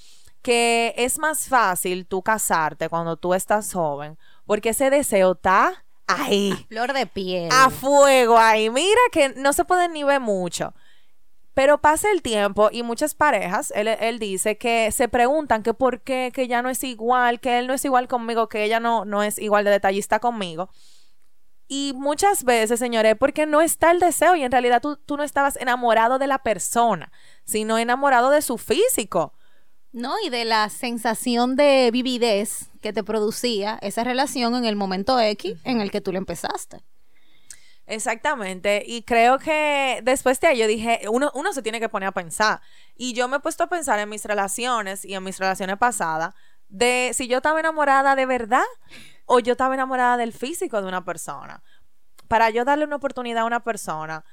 que 0.42 0.94
es 0.96 1.18
más 1.18 1.48
fácil 1.48 2.06
tú 2.06 2.22
casarte 2.22 2.88
cuando 2.88 3.16
tú 3.16 3.34
estás 3.34 3.72
joven, 3.72 4.16
porque 4.46 4.68
ese 4.68 4.88
deseo 4.90 5.32
está 5.32 5.84
ahí 6.06 6.52
Flor 6.68 6.92
de 6.92 7.06
piel. 7.06 7.48
a 7.50 7.68
fuego 7.68 8.38
ahí. 8.38 8.70
Mira 8.70 9.00
que 9.10 9.30
no 9.30 9.52
se 9.52 9.64
puede 9.64 9.88
ni 9.88 10.04
ver 10.04 10.20
mucho. 10.20 10.72
Pero 11.56 11.78
pasa 11.78 12.10
el 12.12 12.20
tiempo 12.20 12.68
y 12.70 12.82
muchas 12.82 13.14
parejas, 13.14 13.72
él, 13.74 14.18
dice 14.18 14.58
que 14.58 14.92
se 14.92 15.08
preguntan 15.08 15.62
que 15.62 15.72
por 15.72 16.02
qué, 16.02 16.30
que 16.30 16.48
ya 16.48 16.60
no 16.60 16.68
es 16.68 16.84
igual, 16.84 17.40
que 17.40 17.58
él 17.58 17.66
no 17.66 17.72
es 17.72 17.82
igual 17.86 18.08
conmigo, 18.08 18.50
que 18.50 18.62
ella 18.62 18.78
no, 18.78 19.06
no 19.06 19.22
es 19.22 19.38
igual 19.38 19.64
de 19.64 19.70
detallista 19.70 20.18
conmigo. 20.18 20.68
Y 21.66 21.94
muchas 21.96 22.44
veces, 22.44 22.78
señores, 22.78 23.16
porque 23.18 23.46
no 23.46 23.62
está 23.62 23.90
el 23.90 24.00
deseo 24.00 24.36
y 24.36 24.42
en 24.42 24.52
realidad 24.52 24.82
tú, 24.82 24.98
tú 24.98 25.16
no 25.16 25.22
estabas 25.22 25.56
enamorado 25.56 26.18
de 26.18 26.26
la 26.26 26.42
persona, 26.42 27.10
sino 27.46 27.78
enamorado 27.78 28.28
de 28.28 28.42
su 28.42 28.58
físico. 28.58 29.32
¿no? 29.92 30.12
Y 30.26 30.28
de 30.28 30.44
la 30.44 30.68
sensación 30.68 31.56
de 31.56 31.88
vividez 31.90 32.68
que 32.82 32.92
te 32.92 33.02
producía 33.02 33.78
esa 33.80 34.04
relación 34.04 34.56
en 34.56 34.66
el 34.66 34.76
momento 34.76 35.18
X 35.18 35.56
en 35.64 35.80
el 35.80 35.90
que 35.90 36.02
tú 36.02 36.12
le 36.12 36.18
empezaste. 36.18 36.82
Exactamente, 37.88 38.82
y 38.84 39.02
creo 39.02 39.38
que 39.38 40.00
después 40.02 40.40
de 40.40 40.48
ahí 40.48 40.58
yo 40.58 40.66
dije, 40.66 41.02
uno, 41.08 41.30
uno 41.34 41.52
se 41.52 41.62
tiene 41.62 41.78
que 41.78 41.88
poner 41.88 42.08
a 42.08 42.12
pensar, 42.12 42.60
y 42.96 43.12
yo 43.12 43.28
me 43.28 43.36
he 43.36 43.40
puesto 43.40 43.62
a 43.62 43.68
pensar 43.68 44.00
en 44.00 44.08
mis 44.08 44.24
relaciones 44.24 45.04
y 45.04 45.14
en 45.14 45.22
mis 45.22 45.38
relaciones 45.38 45.76
pasadas, 45.76 46.34
de 46.68 47.12
si 47.14 47.28
yo 47.28 47.36
estaba 47.36 47.60
enamorada 47.60 48.16
de 48.16 48.26
verdad 48.26 48.64
o 49.24 49.38
yo 49.38 49.52
estaba 49.52 49.74
enamorada 49.74 50.16
del 50.16 50.32
físico 50.32 50.82
de 50.82 50.88
una 50.88 51.04
persona. 51.04 51.62
Para 52.26 52.50
yo 52.50 52.64
darle 52.64 52.84
una 52.84 52.96
oportunidad 52.96 53.42
a 53.42 53.46
una 53.46 53.62
persona, 53.62 54.24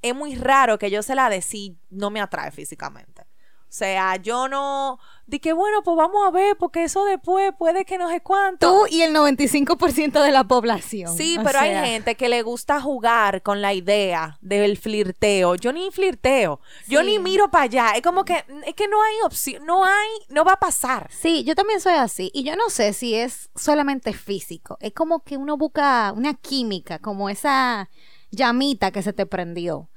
es 0.00 0.14
muy 0.14 0.34
raro 0.34 0.78
que 0.78 0.90
yo 0.90 1.02
se 1.02 1.14
la 1.14 1.28
dé 1.28 1.42
si 1.42 1.78
no 1.90 2.10
me 2.10 2.22
atrae 2.22 2.50
físicamente. 2.50 3.26
O 3.74 3.76
sea, 3.76 4.14
yo 4.18 4.46
no, 4.46 5.00
di 5.26 5.40
que 5.40 5.52
bueno, 5.52 5.82
pues 5.82 5.96
vamos 5.96 6.24
a 6.24 6.30
ver, 6.30 6.56
porque 6.56 6.84
eso 6.84 7.04
después 7.06 7.52
puede 7.58 7.84
que 7.84 7.98
no 7.98 8.08
sé 8.08 8.20
cuánto. 8.20 8.70
Tú 8.70 8.86
y 8.88 9.02
el 9.02 9.12
95% 9.12 10.22
de 10.22 10.30
la 10.30 10.44
población. 10.44 11.12
Sí, 11.16 11.34
pero 11.38 11.58
sea, 11.58 11.62
hay 11.62 11.90
gente 11.90 12.14
que 12.14 12.28
le 12.28 12.42
gusta 12.42 12.80
jugar 12.80 13.42
con 13.42 13.60
la 13.60 13.74
idea 13.74 14.38
del 14.40 14.78
flirteo. 14.78 15.56
Yo 15.56 15.72
ni 15.72 15.90
flirteo. 15.90 16.60
Yo 16.86 17.02
ni 17.02 17.18
miro 17.18 17.50
para 17.50 17.64
allá. 17.64 17.90
Es 17.96 18.02
como 18.02 18.24
que 18.24 18.44
es 18.64 18.74
que 18.74 18.86
no 18.86 19.02
hay 19.02 19.14
opción, 19.24 19.66
no 19.66 19.84
hay, 19.84 20.08
no 20.28 20.44
va 20.44 20.52
a 20.52 20.60
pasar. 20.60 21.10
Sí, 21.10 21.42
yo 21.42 21.56
también 21.56 21.80
soy 21.80 21.94
así. 21.94 22.30
Y 22.32 22.44
yo 22.44 22.54
no 22.54 22.70
sé 22.70 22.92
si 22.92 23.16
es 23.16 23.50
solamente 23.56 24.12
físico. 24.12 24.78
Es 24.78 24.92
como 24.92 25.24
que 25.24 25.36
uno 25.36 25.56
busca 25.56 26.12
una 26.16 26.34
química, 26.34 27.00
como 27.00 27.28
esa 27.28 27.90
llamita 28.30 28.92
que 28.92 29.02
se 29.02 29.12
te 29.12 29.26
prendió. 29.26 29.90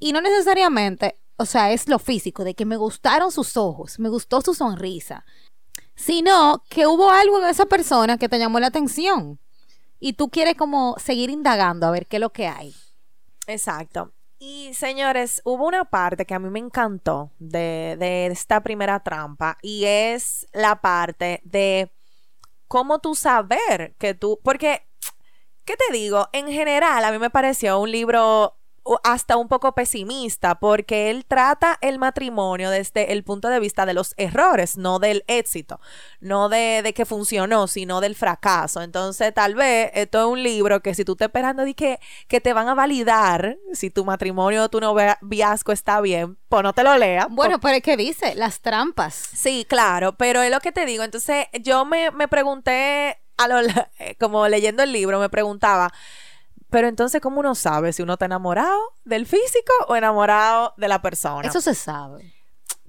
Y 0.00 0.10
no 0.10 0.20
necesariamente, 0.20 1.21
o 1.42 1.46
sea, 1.46 1.72
es 1.72 1.88
lo 1.88 1.98
físico, 1.98 2.44
de 2.44 2.54
que 2.54 2.64
me 2.64 2.76
gustaron 2.76 3.30
sus 3.32 3.56
ojos, 3.56 3.98
me 3.98 4.08
gustó 4.08 4.40
su 4.40 4.54
sonrisa. 4.54 5.24
Sino 5.94 6.62
que 6.68 6.86
hubo 6.86 7.10
algo 7.10 7.40
en 7.40 7.48
esa 7.48 7.66
persona 7.66 8.16
que 8.16 8.28
te 8.28 8.38
llamó 8.38 8.60
la 8.60 8.68
atención. 8.68 9.38
Y 10.00 10.14
tú 10.14 10.30
quieres 10.30 10.56
como 10.56 10.96
seguir 10.98 11.30
indagando 11.30 11.86
a 11.86 11.90
ver 11.90 12.06
qué 12.06 12.16
es 12.16 12.20
lo 12.20 12.32
que 12.32 12.46
hay. 12.46 12.74
Exacto. 13.46 14.12
Y 14.38 14.72
señores, 14.74 15.40
hubo 15.44 15.66
una 15.66 15.84
parte 15.84 16.24
que 16.26 16.34
a 16.34 16.38
mí 16.38 16.48
me 16.48 16.58
encantó 16.58 17.30
de, 17.38 17.96
de 17.98 18.26
esta 18.26 18.62
primera 18.62 19.00
trampa 19.00 19.58
y 19.62 19.84
es 19.84 20.48
la 20.52 20.80
parte 20.80 21.40
de 21.44 21.92
cómo 22.66 23.00
tú 23.00 23.14
saber 23.14 23.94
que 23.98 24.14
tú, 24.14 24.40
porque, 24.42 24.88
¿qué 25.64 25.76
te 25.76 25.92
digo? 25.92 26.28
En 26.32 26.48
general, 26.48 27.04
a 27.04 27.12
mí 27.12 27.18
me 27.18 27.30
pareció 27.30 27.78
un 27.78 27.90
libro 27.90 28.56
hasta 29.04 29.36
un 29.36 29.48
poco 29.48 29.72
pesimista 29.74 30.56
porque 30.56 31.10
él 31.10 31.24
trata 31.26 31.78
el 31.80 31.98
matrimonio 31.98 32.70
desde 32.70 33.12
el 33.12 33.22
punto 33.24 33.48
de 33.48 33.60
vista 33.60 33.86
de 33.86 33.94
los 33.94 34.14
errores, 34.16 34.76
no 34.76 34.98
del 34.98 35.24
éxito, 35.28 35.80
no 36.20 36.48
de, 36.48 36.82
de 36.82 36.92
que 36.92 37.04
funcionó, 37.04 37.66
sino 37.66 38.00
del 38.00 38.14
fracaso. 38.14 38.82
Entonces, 38.82 39.32
tal 39.34 39.54
vez 39.54 39.90
esto 39.94 40.20
es 40.20 40.26
un 40.26 40.42
libro 40.42 40.80
que 40.80 40.94
si 40.94 41.04
tú 41.04 41.12
estás 41.12 41.26
esperando 41.26 41.64
de 41.64 41.74
que, 41.74 42.00
que 42.28 42.40
te 42.40 42.52
van 42.52 42.68
a 42.68 42.74
validar 42.74 43.56
si 43.72 43.90
tu 43.90 44.04
matrimonio 44.04 44.64
o 44.64 44.68
tu 44.68 44.80
noviazgo 44.80 45.72
está 45.72 46.00
bien, 46.00 46.36
pues 46.48 46.62
no 46.62 46.72
te 46.72 46.82
lo 46.82 46.96
leas. 46.98 47.26
Bueno, 47.30 47.60
pero 47.60 47.76
es 47.76 47.82
que 47.82 47.96
dice, 47.96 48.34
las 48.34 48.60
trampas. 48.60 49.14
Sí, 49.14 49.64
claro, 49.68 50.12
pero 50.14 50.42
es 50.42 50.50
lo 50.50 50.60
que 50.60 50.72
te 50.72 50.86
digo. 50.86 51.04
Entonces, 51.04 51.46
yo 51.60 51.84
me, 51.84 52.10
me 52.10 52.28
pregunté, 52.28 53.18
a 53.36 53.48
lo, 53.48 53.60
eh, 53.98 54.16
como 54.18 54.46
leyendo 54.48 54.82
el 54.82 54.92
libro, 54.92 55.18
me 55.18 55.28
preguntaba, 55.28 55.92
pero 56.72 56.88
entonces, 56.88 57.20
¿cómo 57.20 57.40
uno 57.40 57.54
sabe 57.54 57.92
si 57.92 58.02
uno 58.02 58.14
está 58.14 58.24
enamorado 58.24 58.80
del 59.04 59.26
físico 59.26 59.72
o 59.88 59.94
enamorado 59.94 60.72
de 60.78 60.88
la 60.88 61.02
persona? 61.02 61.46
Eso 61.46 61.60
se 61.60 61.74
sabe. 61.74 62.32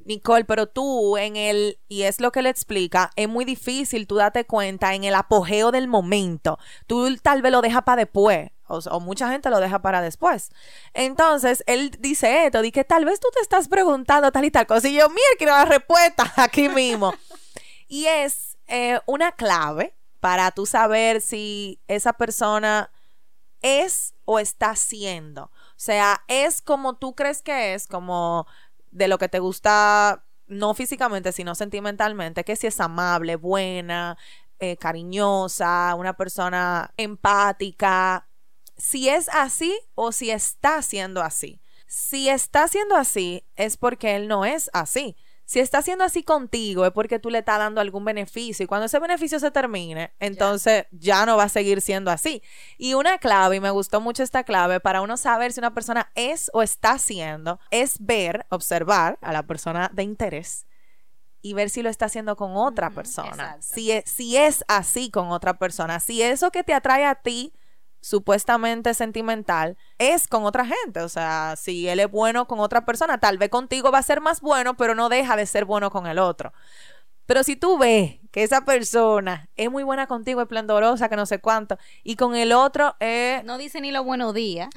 Nicole, 0.06 0.46
pero 0.46 0.68
tú 0.68 1.18
en 1.18 1.36
el, 1.36 1.80
y 1.90 2.04
es 2.04 2.22
lo 2.22 2.32
que 2.32 2.42
le 2.42 2.50
explica, 2.50 3.12
es 3.18 3.28
muy 3.28 3.44
difícil 3.44 4.08
tú 4.08 4.16
date 4.16 4.46
cuenta 4.46 4.94
en 4.94 5.04
el 5.04 5.13
apogeo 5.16 5.72
del 5.72 5.90
momento. 5.90 6.60
Tú 6.88 7.13
tal 7.18 7.42
vez 7.42 7.52
lo 7.52 7.62
dejas 7.62 7.84
para 7.84 8.04
después, 8.04 8.52
o, 8.68 8.78
o 8.78 9.00
mucha 9.02 9.30
gente 9.30 9.50
lo 9.50 9.60
deja 9.60 9.82
para 9.82 10.02
después. 10.02 10.52
Entonces, 10.94 11.62
él 11.68 11.92
dice 12.00 12.46
esto, 12.46 12.62
di 12.62 12.72
que 12.72 12.86
tal 12.86 13.04
vez 13.04 13.20
tú 13.20 13.28
te 13.34 13.42
estás 13.42 13.68
preguntando 13.68 14.32
tal 14.32 14.46
y 14.46 14.52
tal 14.52 14.66
cosa, 14.66 14.88
y 14.88 14.94
yo, 14.94 15.10
mira, 15.10 15.28
quiero 15.38 15.52
la 15.52 15.66
respuesta 15.66 16.32
aquí 16.38 16.70
mismo. 16.70 17.13
y 17.90 18.06
es 18.06 18.58
eh, 18.68 19.02
una 19.08 19.34
clave 19.34 19.94
para 20.22 20.52
tú 20.52 20.66
saber 20.66 21.20
si 21.20 21.82
esa 21.90 22.13
persona 22.13 22.93
es 23.63 24.13
o 24.25 24.38
está 24.38 24.75
siendo. 24.75 25.46
O 25.46 25.51
sea, 25.75 26.24
es 26.27 26.62
como 26.62 26.98
tú 26.98 27.15
crees 27.15 27.41
que 27.41 27.74
es, 27.74 27.88
como 27.88 28.46
de 28.91 29.08
lo 29.08 29.17
que 29.17 29.29
te 29.29 29.39
gusta, 29.39 30.25
no 30.46 30.75
físicamente, 30.75 31.32
sino 31.32 31.55
sentimentalmente, 31.55 32.43
que 32.43 32.55
si 32.55 32.67
es 32.67 32.79
amable, 32.79 33.36
buena, 33.38 34.17
eh, 34.60 34.77
cariñosa, 34.77 35.96
una 35.96 36.15
persona 36.15 36.93
empática. 36.98 38.27
Si 38.77 39.10
es 39.10 39.27
así 39.29 39.77
o 39.96 40.12
si 40.12 40.29
está 40.29 40.82
siendo 40.82 41.22
así. 41.22 41.62
Si 41.88 42.29
está 42.29 42.67
siendo 42.67 42.96
así, 42.96 43.46
es 43.55 43.77
porque 43.77 44.15
él 44.15 44.27
no 44.27 44.46
es 44.46 44.70
así. 44.74 45.15
Si 45.46 45.60
está 45.60 45.82
siendo 45.82 46.04
así 46.04 46.24
contigo, 46.24 46.86
es 46.86 46.92
porque 46.92 47.20
tú 47.20 47.30
le 47.30 47.40
estás 47.40 47.60
dando 47.60 47.82
algún 47.82 48.06
beneficio. 48.06 48.64
Y 48.64 48.68
cuando 48.68 48.86
ese 48.86 49.00
beneficio 49.00 49.40
se 49.40 49.52
termine, 49.52 50.14
entonces 50.20 50.86
ya 50.92 51.26
no 51.26 51.38
va 51.38 51.44
a 51.44 51.50
seguir 51.50 51.82
siendo 51.82 52.12
así. 52.12 52.42
Y 52.78 52.94
una 52.94 53.18
clave, 53.18 53.58
y 53.58 53.60
me 53.60 53.70
gustó 53.70 54.02
mucho 54.02 54.24
esta 54.24 54.44
clave, 54.44 54.80
para 54.80 55.02
uno 55.02 55.18
saber 55.18 55.52
si 55.52 55.60
una 55.60 55.74
persona 55.74 56.12
es 56.16 56.50
o 56.54 56.62
está 56.62 56.98
siendo, 56.98 57.60
es 57.72 57.98
ver, 58.00 58.46
observar 58.50 59.20
a 59.22 59.34
la 59.34 59.44
persona 59.44 59.92
de 59.94 60.04
interés 60.04 60.66
y 61.42 61.54
ver 61.54 61.70
si 61.70 61.84
lo 61.84 61.90
está 61.90 62.06
haciendo 62.06 62.38
con 62.38 62.56
otra 62.56 62.90
persona. 62.90 63.30
exacto. 63.30 63.68
Si 63.74 63.92
es, 63.92 64.10
si 64.10 64.38
es 64.38 64.64
así 64.70 65.12
con 65.12 65.30
otra 65.30 65.60
persona. 65.60 66.00
Si 66.00 66.22
eso 66.22 66.52
que 66.52 66.64
te 66.64 66.74
atrae 66.74 67.06
a 67.06 67.16
ti 67.16 67.54
supuestamente 68.03 68.93
sentimental 68.93 69.77
es 69.98 70.27
con 70.27 70.43
otra 70.43 70.65
gente. 70.65 71.00
O 71.00 71.10
sea, 71.10 71.55
si 71.57 71.88
él 71.88 72.01
es 72.01 72.12
bueno 72.12 72.48
con 72.48 72.60
otra 72.60 72.86
persona, 72.86 73.17
tal 73.17 73.38
vez 73.38 73.50
contigo 73.50 73.91
va 73.91 74.00
a 74.00 74.03
ser 74.03 74.19
más 74.19 74.41
bueno, 74.41 74.75
pero 74.75 74.93
no 74.93 75.07
deja 75.07 75.38
de 75.38 75.45
ser 75.45 75.63
bueno 75.63 75.89
con 75.89 76.05
el 76.05 76.19
otro. 76.19 76.53
Pero 77.25 77.43
si 77.43 77.55
tú 77.55 77.77
ves 77.77 78.19
que 78.31 78.43
esa 78.43 78.65
persona 78.65 79.50
es 79.55 79.72
muy 79.72 79.83
buena 79.83 80.07
contigo, 80.07 80.41
esplendorosa, 80.41 81.07
que 81.07 81.15
no 81.15 81.25
sé 81.25 81.39
cuánto, 81.39 81.77
y 82.03 82.17
con 82.17 82.36
el 82.36 82.51
otro 82.51 82.98
es... 83.00 83.41
No 83.45 83.57
dice 83.57 83.79
ni 83.79 83.91
los 83.91 84.03
buenos 84.03 84.33
días. 84.33 84.69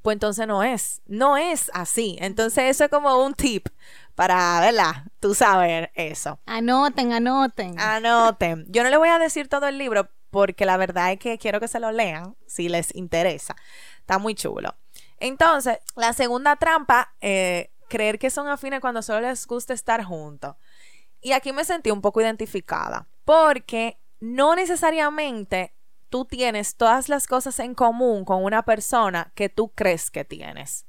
Pues 0.00 0.14
entonces 0.14 0.46
no 0.46 0.62
es, 0.62 1.02
no 1.06 1.36
es 1.36 1.70
así. 1.74 2.16
Entonces 2.20 2.64
eso 2.64 2.84
es 2.84 2.90
como 2.90 3.22
un 3.22 3.34
tip 3.34 3.68
para, 4.14 4.60
¿verdad? 4.60 5.04
Tú 5.20 5.34
saber 5.34 5.92
eso. 5.94 6.40
Anoten, 6.46 7.12
anoten. 7.12 7.78
Anoten. 7.78 8.64
Yo 8.68 8.82
no 8.82 8.88
le 8.88 8.96
voy 8.96 9.10
a 9.10 9.18
decir 9.18 9.48
todo 9.48 9.68
el 9.68 9.76
libro 9.76 10.08
porque 10.32 10.64
la 10.64 10.78
verdad 10.78 11.12
es 11.12 11.18
que 11.18 11.36
quiero 11.36 11.60
que 11.60 11.68
se 11.68 11.78
lo 11.78 11.92
lean 11.92 12.34
si 12.46 12.70
les 12.70 12.94
interesa. 12.96 13.54
Está 14.00 14.18
muy 14.18 14.34
chulo. 14.34 14.74
Entonces, 15.18 15.78
la 15.94 16.14
segunda 16.14 16.56
trampa, 16.56 17.14
eh, 17.20 17.70
creer 17.88 18.18
que 18.18 18.30
son 18.30 18.48
afines 18.48 18.80
cuando 18.80 19.02
solo 19.02 19.28
les 19.28 19.46
gusta 19.46 19.74
estar 19.74 20.02
juntos. 20.02 20.56
Y 21.20 21.32
aquí 21.32 21.52
me 21.52 21.64
sentí 21.64 21.90
un 21.90 22.00
poco 22.00 22.22
identificada, 22.22 23.06
porque 23.26 24.00
no 24.20 24.56
necesariamente 24.56 25.74
tú 26.08 26.24
tienes 26.24 26.76
todas 26.76 27.10
las 27.10 27.26
cosas 27.26 27.58
en 27.58 27.74
común 27.74 28.24
con 28.24 28.42
una 28.42 28.62
persona 28.62 29.32
que 29.34 29.50
tú 29.50 29.68
crees 29.68 30.10
que 30.10 30.24
tienes. 30.24 30.86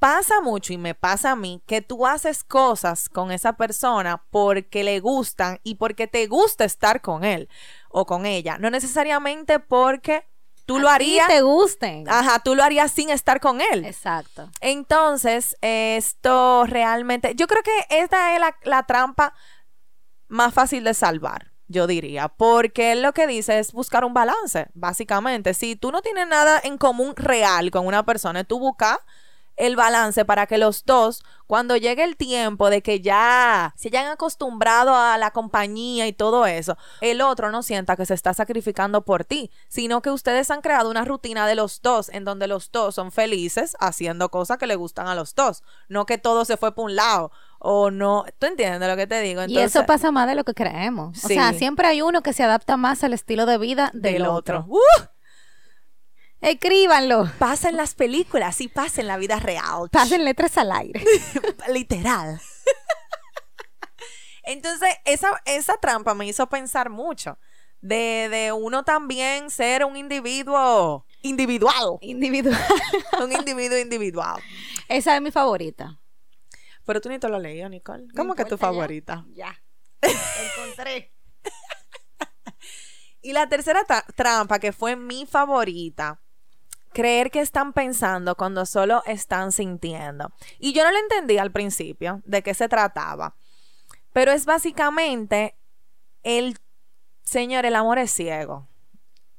Pasa 0.00 0.40
mucho 0.40 0.72
y 0.72 0.78
me 0.78 0.94
pasa 0.94 1.32
a 1.32 1.36
mí 1.36 1.62
que 1.66 1.82
tú 1.82 2.06
haces 2.06 2.42
cosas 2.42 3.10
con 3.10 3.30
esa 3.30 3.58
persona 3.58 4.24
porque 4.30 4.82
le 4.82 4.98
gustan 4.98 5.60
y 5.62 5.74
porque 5.74 6.06
te 6.06 6.26
gusta 6.26 6.64
estar 6.64 7.02
con 7.02 7.22
él 7.22 7.50
o 7.90 8.06
con 8.06 8.26
ella, 8.26 8.58
no 8.58 8.70
necesariamente 8.70 9.58
porque 9.60 10.26
tú 10.66 10.78
lo 10.78 10.88
harías. 10.88 11.26
te 11.28 11.42
gusten. 11.42 12.08
Ajá, 12.08 12.38
tú 12.38 12.54
lo 12.54 12.62
harías 12.62 12.92
sin 12.92 13.10
estar 13.10 13.40
con 13.40 13.60
él. 13.60 13.84
Exacto. 13.84 14.48
Entonces, 14.60 15.56
esto 15.60 16.64
realmente, 16.66 17.34
yo 17.34 17.46
creo 17.46 17.62
que 17.62 17.86
esta 17.90 18.34
es 18.34 18.40
la, 18.40 18.56
la 18.62 18.84
trampa 18.84 19.34
más 20.28 20.54
fácil 20.54 20.84
de 20.84 20.94
salvar, 20.94 21.50
yo 21.66 21.86
diría, 21.86 22.28
porque 22.28 22.92
él 22.92 23.02
lo 23.02 23.12
que 23.12 23.26
dice 23.26 23.58
es 23.58 23.72
buscar 23.72 24.04
un 24.04 24.14
balance, 24.14 24.68
básicamente. 24.74 25.54
Si 25.54 25.76
tú 25.76 25.92
no 25.92 26.02
tienes 26.02 26.26
nada 26.26 26.60
en 26.62 26.78
común 26.78 27.14
real 27.16 27.70
con 27.70 27.86
una 27.86 28.04
persona, 28.04 28.44
tú 28.44 28.58
buscas 28.58 28.98
el 29.60 29.76
balance 29.76 30.24
para 30.24 30.46
que 30.46 30.56
los 30.56 30.84
dos, 30.86 31.22
cuando 31.46 31.76
llegue 31.76 32.02
el 32.02 32.16
tiempo 32.16 32.70
de 32.70 32.82
que 32.82 33.00
ya 33.00 33.74
se 33.76 33.88
hayan 33.88 34.06
acostumbrado 34.08 34.94
a 34.96 35.18
la 35.18 35.32
compañía 35.32 36.06
y 36.06 36.14
todo 36.14 36.46
eso, 36.46 36.78
el 37.02 37.20
otro 37.20 37.50
no 37.50 37.62
sienta 37.62 37.94
que 37.94 38.06
se 38.06 38.14
está 38.14 38.32
sacrificando 38.32 39.02
por 39.02 39.24
ti, 39.24 39.50
sino 39.68 40.00
que 40.00 40.10
ustedes 40.10 40.50
han 40.50 40.62
creado 40.62 40.90
una 40.90 41.04
rutina 41.04 41.46
de 41.46 41.54
los 41.54 41.82
dos 41.82 42.08
en 42.08 42.24
donde 42.24 42.46
los 42.46 42.72
dos 42.72 42.94
son 42.94 43.12
felices 43.12 43.76
haciendo 43.80 44.30
cosas 44.30 44.56
que 44.56 44.66
le 44.66 44.76
gustan 44.76 45.08
a 45.08 45.14
los 45.14 45.34
dos, 45.34 45.62
no 45.88 46.06
que 46.06 46.16
todo 46.16 46.46
se 46.46 46.56
fue 46.56 46.74
por 46.74 46.86
un 46.86 46.96
lado 46.96 47.30
o 47.58 47.90
no, 47.90 48.24
¿tú 48.38 48.46
entiendes 48.46 48.88
lo 48.88 48.96
que 48.96 49.06
te 49.06 49.20
digo? 49.20 49.42
y 49.46 49.58
eso 49.58 49.84
pasa 49.84 50.10
más 50.10 50.26
de 50.26 50.34
lo 50.34 50.44
que 50.44 50.54
creemos. 50.54 51.22
O 51.22 51.28
sea, 51.28 51.52
siempre 51.52 51.86
hay 51.86 52.00
uno 52.00 52.22
que 52.22 52.32
se 52.32 52.42
adapta 52.42 52.78
más 52.78 53.04
al 53.04 53.12
estilo 53.12 53.44
de 53.44 53.58
vida 53.58 53.90
del, 53.92 54.24
otro. 54.24 54.64
¡Uh! 54.66 54.78
Escríbanlo. 56.40 57.30
Pasen 57.38 57.76
las 57.76 57.94
películas 57.94 58.60
y 58.60 58.68
pasen 58.68 59.06
la 59.06 59.18
vida 59.18 59.38
real. 59.38 59.88
Pasen 59.90 60.24
letras 60.24 60.56
al 60.58 60.72
aire. 60.72 61.04
Literal. 61.72 62.40
Entonces, 64.44 64.94
esa, 65.04 65.28
esa 65.44 65.76
trampa 65.76 66.14
me 66.14 66.26
hizo 66.26 66.48
pensar 66.48 66.90
mucho. 66.90 67.38
De, 67.82 68.28
de, 68.30 68.52
uno 68.52 68.84
también 68.84 69.50
ser 69.50 69.84
un 69.84 69.96
individuo 69.96 71.06
individual. 71.22 71.98
Individual. 72.00 72.58
un 73.22 73.32
individuo 73.32 73.78
individual. 73.78 74.40
Esa 74.88 75.16
es 75.16 75.22
mi 75.22 75.30
favorita. 75.30 75.98
Pero 76.84 77.00
tú 77.00 77.08
ni 77.08 77.18
te 77.18 77.28
lo 77.28 77.38
leído, 77.38 77.68
Nicole. 77.68 78.08
¿Cómo 78.16 78.34
que 78.34 78.44
tu 78.44 78.58
favorita? 78.58 79.24
Ya. 79.34 79.62
Encontré. 80.02 81.14
y 83.22 83.32
la 83.32 83.48
tercera 83.48 83.84
trampa, 84.16 84.58
que 84.58 84.72
fue 84.72 84.96
mi 84.96 85.26
favorita, 85.26 86.20
creer 86.92 87.30
que 87.30 87.40
están 87.40 87.72
pensando 87.72 88.36
cuando 88.36 88.66
solo 88.66 89.02
están 89.06 89.52
sintiendo. 89.52 90.32
Y 90.58 90.72
yo 90.72 90.84
no 90.84 90.90
lo 90.90 90.98
entendí 90.98 91.38
al 91.38 91.52
principio 91.52 92.22
de 92.24 92.42
qué 92.42 92.54
se 92.54 92.68
trataba. 92.68 93.36
Pero 94.12 94.32
es 94.32 94.44
básicamente 94.44 95.56
el, 96.22 96.58
Señor, 97.22 97.66
el 97.66 97.76
amor 97.76 97.98
es 97.98 98.10
ciego. 98.10 98.68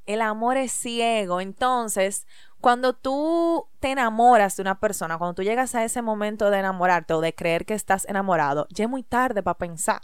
El 0.06 0.22
amor 0.22 0.58
es 0.58 0.72
ciego. 0.72 1.42
Entonces, 1.42 2.26
cuando 2.60 2.94
tú 2.94 3.68
te 3.80 3.92
enamoras 3.92 4.56
de 4.56 4.62
una 4.62 4.80
persona, 4.80 5.18
cuando 5.18 5.36
tú 5.36 5.44
llegas 5.44 5.76
a 5.76 5.84
ese 5.84 6.02
momento 6.02 6.50
de 6.50 6.60
enamorarte 6.60 7.14
o 7.14 7.22
de 7.22 7.36
creer 7.36 7.66
que 7.66 7.74
estás 7.74 8.06
enamorado, 8.06 8.68
ya 8.70 8.86
es 8.86 8.90
muy 8.90 9.04
tarde 9.04 9.44
para 9.44 9.58
pensar. 9.58 10.02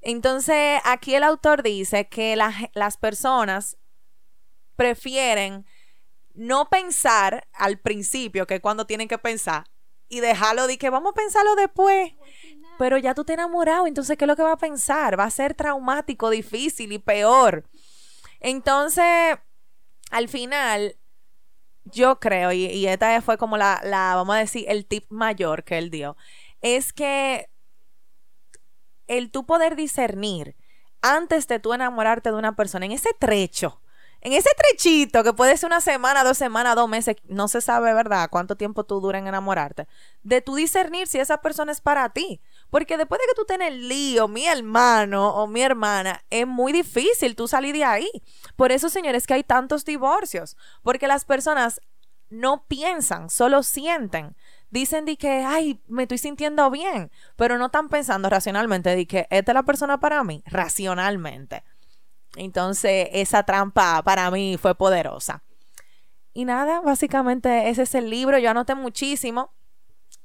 Entonces, 0.00 0.80
aquí 0.84 1.14
el 1.14 1.24
autor 1.24 1.62
dice 1.62 2.08
que 2.08 2.36
las 2.36 2.96
personas 2.96 3.76
prefieren 4.76 5.64
no 6.36 6.68
pensar 6.68 7.46
al 7.52 7.78
principio, 7.78 8.46
que 8.46 8.56
es 8.56 8.60
cuando 8.60 8.86
tienen 8.86 9.08
que 9.08 9.18
pensar, 9.18 9.64
y 10.08 10.20
dejarlo 10.20 10.66
de 10.66 10.78
que 10.78 10.90
vamos 10.90 11.12
a 11.12 11.14
pensarlo 11.14 11.56
después. 11.56 12.12
Pero 12.78 12.98
ya 12.98 13.14
tú 13.14 13.24
te 13.24 13.32
enamorado, 13.32 13.86
entonces, 13.86 14.16
¿qué 14.16 14.24
es 14.24 14.28
lo 14.28 14.36
que 14.36 14.42
va 14.42 14.52
a 14.52 14.58
pensar? 14.58 15.18
Va 15.18 15.24
a 15.24 15.30
ser 15.30 15.54
traumático, 15.54 16.30
difícil 16.30 16.92
y 16.92 16.98
peor. 16.98 17.64
Entonces, 18.40 19.38
al 20.10 20.28
final, 20.28 20.96
yo 21.84 22.20
creo, 22.20 22.52
y, 22.52 22.86
esta 22.86 23.20
fue 23.22 23.38
como 23.38 23.56
la, 23.56 23.80
la, 23.82 24.14
vamos 24.14 24.36
a 24.36 24.40
decir, 24.40 24.66
el 24.68 24.86
tip 24.86 25.06
mayor 25.08 25.64
que 25.64 25.78
él 25.78 25.90
dio, 25.90 26.16
es 26.60 26.92
que 26.92 27.48
el 29.06 29.30
tú 29.30 29.46
poder 29.46 29.76
discernir 29.76 30.56
antes 31.00 31.46
de 31.46 31.58
tú 31.58 31.72
enamorarte 31.72 32.30
de 32.30 32.36
una 32.36 32.56
persona, 32.56 32.86
en 32.86 32.92
ese 32.92 33.10
trecho, 33.18 33.80
en 34.26 34.32
ese 34.32 34.50
trechito, 34.58 35.22
que 35.22 35.32
puede 35.32 35.56
ser 35.56 35.68
una 35.68 35.80
semana, 35.80 36.24
dos 36.24 36.36
semanas, 36.36 36.74
dos 36.74 36.88
meses, 36.88 37.14
no 37.28 37.46
se 37.46 37.60
sabe, 37.60 37.94
¿verdad?, 37.94 38.28
cuánto 38.28 38.56
tiempo 38.56 38.82
tú 38.82 39.00
dura 39.00 39.20
en 39.20 39.28
enamorarte, 39.28 39.86
de 40.24 40.40
tú 40.40 40.56
discernir 40.56 41.06
si 41.06 41.20
esa 41.20 41.40
persona 41.40 41.70
es 41.70 41.80
para 41.80 42.08
ti. 42.08 42.40
Porque 42.68 42.96
después 42.96 43.20
de 43.20 43.26
que 43.28 43.54
tú 43.56 43.62
el 43.62 43.88
lío, 43.88 44.26
mi 44.26 44.44
hermano 44.44 45.28
o 45.28 45.46
mi 45.46 45.62
hermana, 45.62 46.24
es 46.28 46.44
muy 46.44 46.72
difícil 46.72 47.36
tú 47.36 47.46
salir 47.46 47.72
de 47.76 47.84
ahí. 47.84 48.10
Por 48.56 48.72
eso, 48.72 48.88
señores, 48.88 49.28
que 49.28 49.34
hay 49.34 49.44
tantos 49.44 49.84
divorcios. 49.84 50.56
Porque 50.82 51.06
las 51.06 51.24
personas 51.24 51.80
no 52.28 52.66
piensan, 52.66 53.30
solo 53.30 53.62
sienten. 53.62 54.34
Dicen 54.70 55.04
de 55.04 55.16
que, 55.16 55.44
ay, 55.46 55.80
me 55.86 56.02
estoy 56.02 56.18
sintiendo 56.18 56.68
bien, 56.72 57.12
pero 57.36 57.58
no 57.58 57.66
están 57.66 57.88
pensando 57.88 58.28
racionalmente 58.28 58.90
de 58.96 59.06
que 59.06 59.28
esta 59.30 59.52
es 59.52 59.54
la 59.54 59.62
persona 59.62 60.00
para 60.00 60.24
mí, 60.24 60.42
racionalmente. 60.46 61.62
Entonces, 62.36 63.08
esa 63.12 63.42
trampa 63.42 64.02
para 64.02 64.30
mí 64.30 64.56
fue 64.60 64.74
poderosa. 64.74 65.42
Y 66.36 66.44
nada, 66.44 66.82
básicamente 66.82 67.70
ese 67.70 67.84
es 67.84 67.94
el 67.94 68.10
libro. 68.10 68.38
Yo 68.38 68.50
anoté 68.50 68.74
muchísimo. 68.74 69.54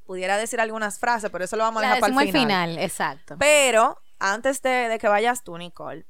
Pudiera 0.06 0.36
decir 0.38 0.60
algunas 0.60 1.00
frases, 1.00 1.30
pero 1.32 1.46
eso 1.46 1.56
lo 1.56 1.64
vamos 1.64 1.82
a 1.82 1.86
dejar 1.86 2.02
para 2.02 2.14
el 2.14 2.32
final. 2.32 2.70
final. 2.72 2.78
Exacto. 2.80 3.38
Pero 3.40 3.98
antes 4.20 4.62
de, 4.62 4.98
que 5.00 5.08
vayas 5.08 5.42
tú, 5.42 5.58
Nicole, 5.58 6.06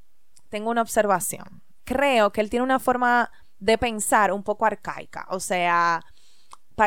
tengo 0.49 0.71
una 0.71 0.81
observación. 0.81 1.61
Creo 1.83 2.31
que 2.31 2.41
él 2.41 2.49
tiene 2.49 2.63
una 2.63 2.79
forma 2.79 3.31
de 3.59 3.77
pensar 3.77 4.31
un 4.33 4.41
poco 4.41 4.65
arcaica. 4.65 5.27
O 5.29 5.39
sea, 5.39 6.03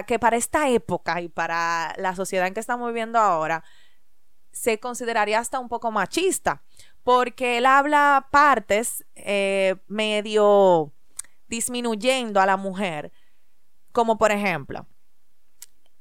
que 0.08 0.18
para 0.18 0.36
esta 0.36 0.68
época 0.68 1.20
y 1.20 1.28
para 1.28 1.94
la 1.98 2.16
sociedad 2.16 2.48
en 2.48 2.54
que 2.54 2.58
estamos 2.58 2.88
viviendo 2.88 3.20
ahora, 3.20 3.62
se 4.50 4.80
consideraría 4.80 5.38
hasta 5.38 5.60
un 5.60 5.68
poco 5.68 5.92
machista 5.92 6.63
porque 7.04 7.58
él 7.58 7.66
habla 7.66 8.28
partes 8.30 9.04
eh, 9.14 9.76
medio 9.86 10.92
disminuyendo 11.46 12.40
a 12.40 12.46
la 12.46 12.56
mujer, 12.56 13.12
como 13.92 14.18
por 14.18 14.32
ejemplo, 14.32 14.86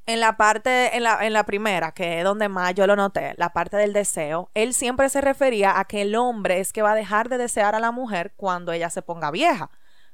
en 0.06 0.20
la 0.20 0.36
parte, 0.36 0.96
en 0.98 1.04
la, 1.04 1.26
en 1.26 1.34
la 1.34 1.46
primera, 1.46 1.92
que 1.94 2.20
es 2.20 2.24
donde 2.24 2.50
más 2.50 2.74
yo 2.74 2.88
lo 2.88 2.96
noté, 2.96 3.34
la 3.38 3.54
parte 3.54 3.78
del 3.78 3.94
deseo, 3.94 4.50
él 4.54 4.74
siempre 4.74 5.10
se 5.10 5.22
refería 5.22 5.80
a 5.80 5.86
que 5.86 6.02
el 6.02 6.16
hombre 6.16 6.60
es 6.60 6.74
que 6.74 6.82
va 6.82 6.94
a 6.94 6.96
dejar 6.96 7.30
de 7.30 7.38
desear 7.38 7.76
a 7.76 7.80
la 7.80 7.92
mujer 7.92 8.34
cuando 8.36 8.72
ella 8.72 8.90
se 8.90 9.02
ponga 9.02 9.32
vieja. 9.32 9.70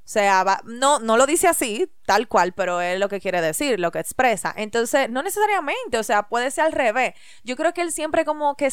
O 0.09 0.11
sea, 0.11 0.43
no, 0.63 0.97
no 0.97 1.17
lo 1.17 1.27
dice 1.27 1.47
así, 1.47 1.91
tal 2.07 2.27
cual, 2.27 2.53
pero 2.53 2.81
es 2.81 2.97
lo 2.99 3.09
que 3.09 3.21
quiere 3.21 3.41
decir, 3.41 3.79
lo 3.79 3.91
que 3.91 3.99
expresa. 3.99 4.51
Entonces, 4.57 5.07
no 5.07 5.21
necesariamente, 5.21 5.99
o 5.99 6.03
sea, 6.03 6.23
puede 6.23 6.49
ser 6.49 6.65
al 6.65 6.71
revés. 6.71 7.13
Yo 7.43 7.55
creo 7.55 7.75
que 7.75 7.81
él 7.81 7.91
siempre 7.91 8.25
como 8.25 8.55
que 8.55 8.71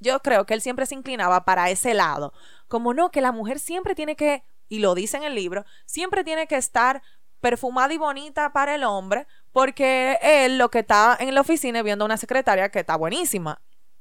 yo 0.00 0.20
creo 0.20 0.46
que 0.46 0.54
él 0.54 0.60
siempre 0.60 0.86
se 0.86 0.94
inclinaba 0.94 1.44
para 1.44 1.70
ese 1.70 1.94
lado. 1.94 2.32
Como 2.68 2.94
no, 2.94 3.10
que 3.10 3.20
la 3.20 3.32
mujer 3.32 3.58
siempre 3.58 3.94
tiene 3.94 4.16
que, 4.16 4.44
y 4.68 4.78
lo 4.78 4.94
dice 4.94 5.16
en 5.16 5.24
el 5.24 5.34
libro, 5.34 5.64
siempre 5.86 6.24
tiene 6.24 6.46
que 6.46 6.56
estar 6.56 7.02
perfumada 7.40 7.92
y 7.92 7.98
bonita 7.98 8.52
para 8.52 8.74
el 8.74 8.84
hombre, 8.84 9.26
porque 9.52 10.18
él 10.22 10.58
lo 10.58 10.70
que 10.70 10.80
está 10.80 11.16
en 11.18 11.34
la 11.34 11.40
oficina 11.40 11.82
viendo 11.82 12.04
a 12.04 12.06
una 12.06 12.16
secretaria 12.16 12.70
que 12.70 12.80
está 12.80 12.96
buenísima. 12.96 13.60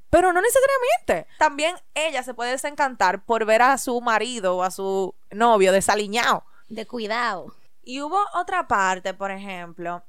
Pero 0.10 0.31
no 0.31 0.41
necesariamente. 0.41 1.27
También 1.38 1.75
ella 1.93 2.23
se 2.23 2.33
puede 2.33 2.51
desencantar 2.51 3.25
por 3.25 3.45
ver 3.45 3.62
a 3.62 3.77
su 3.77 3.99
marido 4.01 4.57
o 4.57 4.63
a 4.63 4.71
su 4.71 5.13
novio 5.31 5.71
desaliñado. 5.71 6.45
De 6.69 6.86
cuidado. 6.86 7.53
Y 7.83 8.01
hubo 8.01 8.19
otra 8.33 8.67
parte, 8.67 9.13
por 9.13 9.31
ejemplo, 9.31 10.03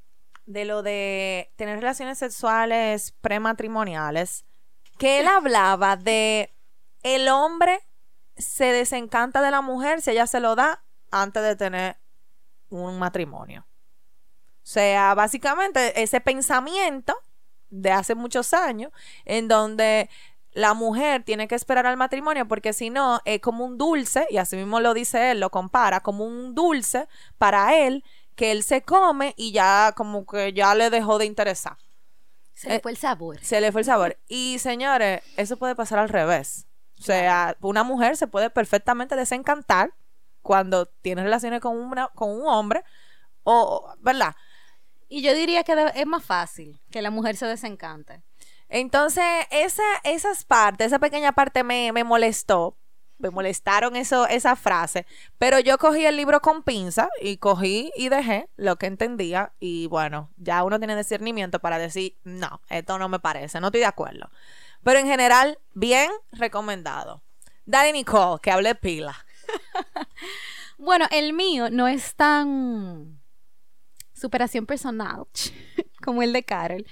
de 0.47 0.65
lo 0.65 0.83
de 0.83 1.53
tener 1.57 1.81
relaciones 1.81 2.19
sexuales 2.19 3.15
prematrimoniales, 3.21 4.45
que 4.99 5.21
él 5.21 5.29
hablaba 5.29 5.97
de 5.97 6.53
el 7.03 7.29
hombre 7.29 7.81
se 8.37 8.67
desencanta 8.67 9.41
de 9.41 9.51
la 9.51 9.63
mujer 9.63 10.03
si 10.03 10.11
ella 10.11 10.27
se 10.27 10.41
lo 10.41 10.55
da 10.55 10.85
antes 11.11 11.43
de 11.43 11.57
tener 11.57 11.97
un 12.69 12.99
matrimonio. 12.99 13.67
O 14.69 14.71
sea, 14.71 15.15
básicamente 15.15 16.03
ese 16.03 16.21
pensamiento 16.21 17.17
de 17.71 17.91
hace 17.91 18.15
muchos 18.15 18.53
años 18.53 18.93
en 19.25 19.49
donde 19.49 20.11
la 20.53 20.75
mujer 20.75 21.23
tiene 21.23 21.49
que 21.49 21.55
esperar 21.55 21.87
al 21.87 21.97
matrimonio 21.97 22.47
porque 22.47 22.73
si 22.73 22.91
no 22.91 23.21
es 23.25 23.41
como 23.41 23.65
un 23.65 23.79
dulce, 23.79 24.27
y 24.31 24.39
así 24.39 24.57
mismo 24.57 24.81
lo 24.81 24.93
dice 24.95 25.31
él, 25.31 25.41
lo 25.41 25.51
compara, 25.51 26.01
como 26.01 26.25
un 26.25 26.55
dulce 26.55 27.09
para 27.39 27.77
él 27.79 28.05
que 28.35 28.53
él 28.53 28.63
se 28.63 28.83
come 28.83 29.35
y 29.37 29.53
ya 29.53 29.93
como 29.97 30.27
que 30.27 30.53
ya 30.53 30.75
le 30.75 30.91
dejó 30.91 31.19
de 31.19 31.27
interesar. 31.27 31.77
Se 32.59 32.69
le 32.69 32.75
Eh, 32.77 32.81
fue 32.83 32.91
el 32.91 32.97
sabor. 32.97 33.39
Se 33.41 33.61
le 33.61 33.71
fue 33.71 33.83
el 33.83 33.85
sabor. 33.85 34.19
Y 34.27 34.59
señores, 34.59 35.23
eso 35.37 35.57
puede 35.59 35.77
pasar 35.77 36.01
al 36.01 36.09
revés. 36.09 36.67
O 36.99 37.03
sea, 37.03 37.57
una 37.61 37.85
mujer 37.85 38.17
se 38.17 38.27
puede 38.27 38.51
perfectamente 38.51 39.15
desencantar 39.15 39.95
cuando 40.43 40.87
tiene 40.87 41.23
relaciones 41.23 41.61
con, 41.61 41.77
una, 41.77 42.09
con 42.09 42.31
un 42.31 42.49
hombre, 42.49 42.83
o, 43.45 43.95
¿verdad? 44.01 44.35
Y 45.09 45.23
yo 45.23 45.35
diría 45.35 45.63
que 45.63 45.93
es 45.95 46.07
más 46.07 46.25
fácil 46.25 46.81
que 46.91 47.01
la 47.01 47.11
mujer 47.11 47.37
se 47.37 47.47
desencante. 47.47 48.23
Entonces, 48.69 49.25
esa, 49.51 49.85
esas 50.03 50.45
partes, 50.45 50.89
esa 50.89 50.99
pequeña 50.99 51.33
parte 51.33 51.63
me, 51.63 51.93
me 51.93 52.03
molestó. 52.03 52.77
Me 53.19 53.31
molestaron 53.31 53.97
eso, 53.97 54.27
esa 54.27 54.57
frase. 54.57 55.07
Pero 55.39 55.59
yo 55.59 55.79
cogí 55.79 56.07
el 56.07 56.17
libro 56.17 56.41
con 56.41 56.63
pinza 56.63 57.09
y 57.21 57.39
cogí 57.39 57.93
y 57.97 58.09
dejé 58.09 58.49
lo 58.57 58.77
que 58.77 58.87
entendía. 58.87 59.53
Y 59.61 59.87
bueno, 59.89 60.31
ya 60.37 60.63
uno 60.65 60.79
tiene 60.79 60.97
discernimiento 60.97 61.59
para 61.59 61.79
decir, 61.79 62.17
no, 62.25 62.61
esto 62.69 62.99
no 62.99 63.09
me 63.09 63.21
parece, 63.21 63.61
no 63.61 63.69
estoy 63.69 63.81
de 63.81 63.87
acuerdo. 63.87 64.31
Pero 64.83 64.99
en 65.01 65.07
general, 65.07 65.59
bien 65.75 66.11
recomendado. 66.33 67.23
Dale 67.67 67.93
Nicole, 67.93 68.41
que 68.41 68.51
hable 68.51 68.75
pila. 68.75 69.17
Bueno, 70.79 71.07
el 71.11 71.33
mío 71.33 71.71
no 71.71 71.89
es 71.89 72.15
tan 72.15 73.19
superación 74.15 74.65
personal 74.65 75.27
como 76.05 76.23
el 76.23 76.33
de 76.33 76.45
Carol, 76.45 76.87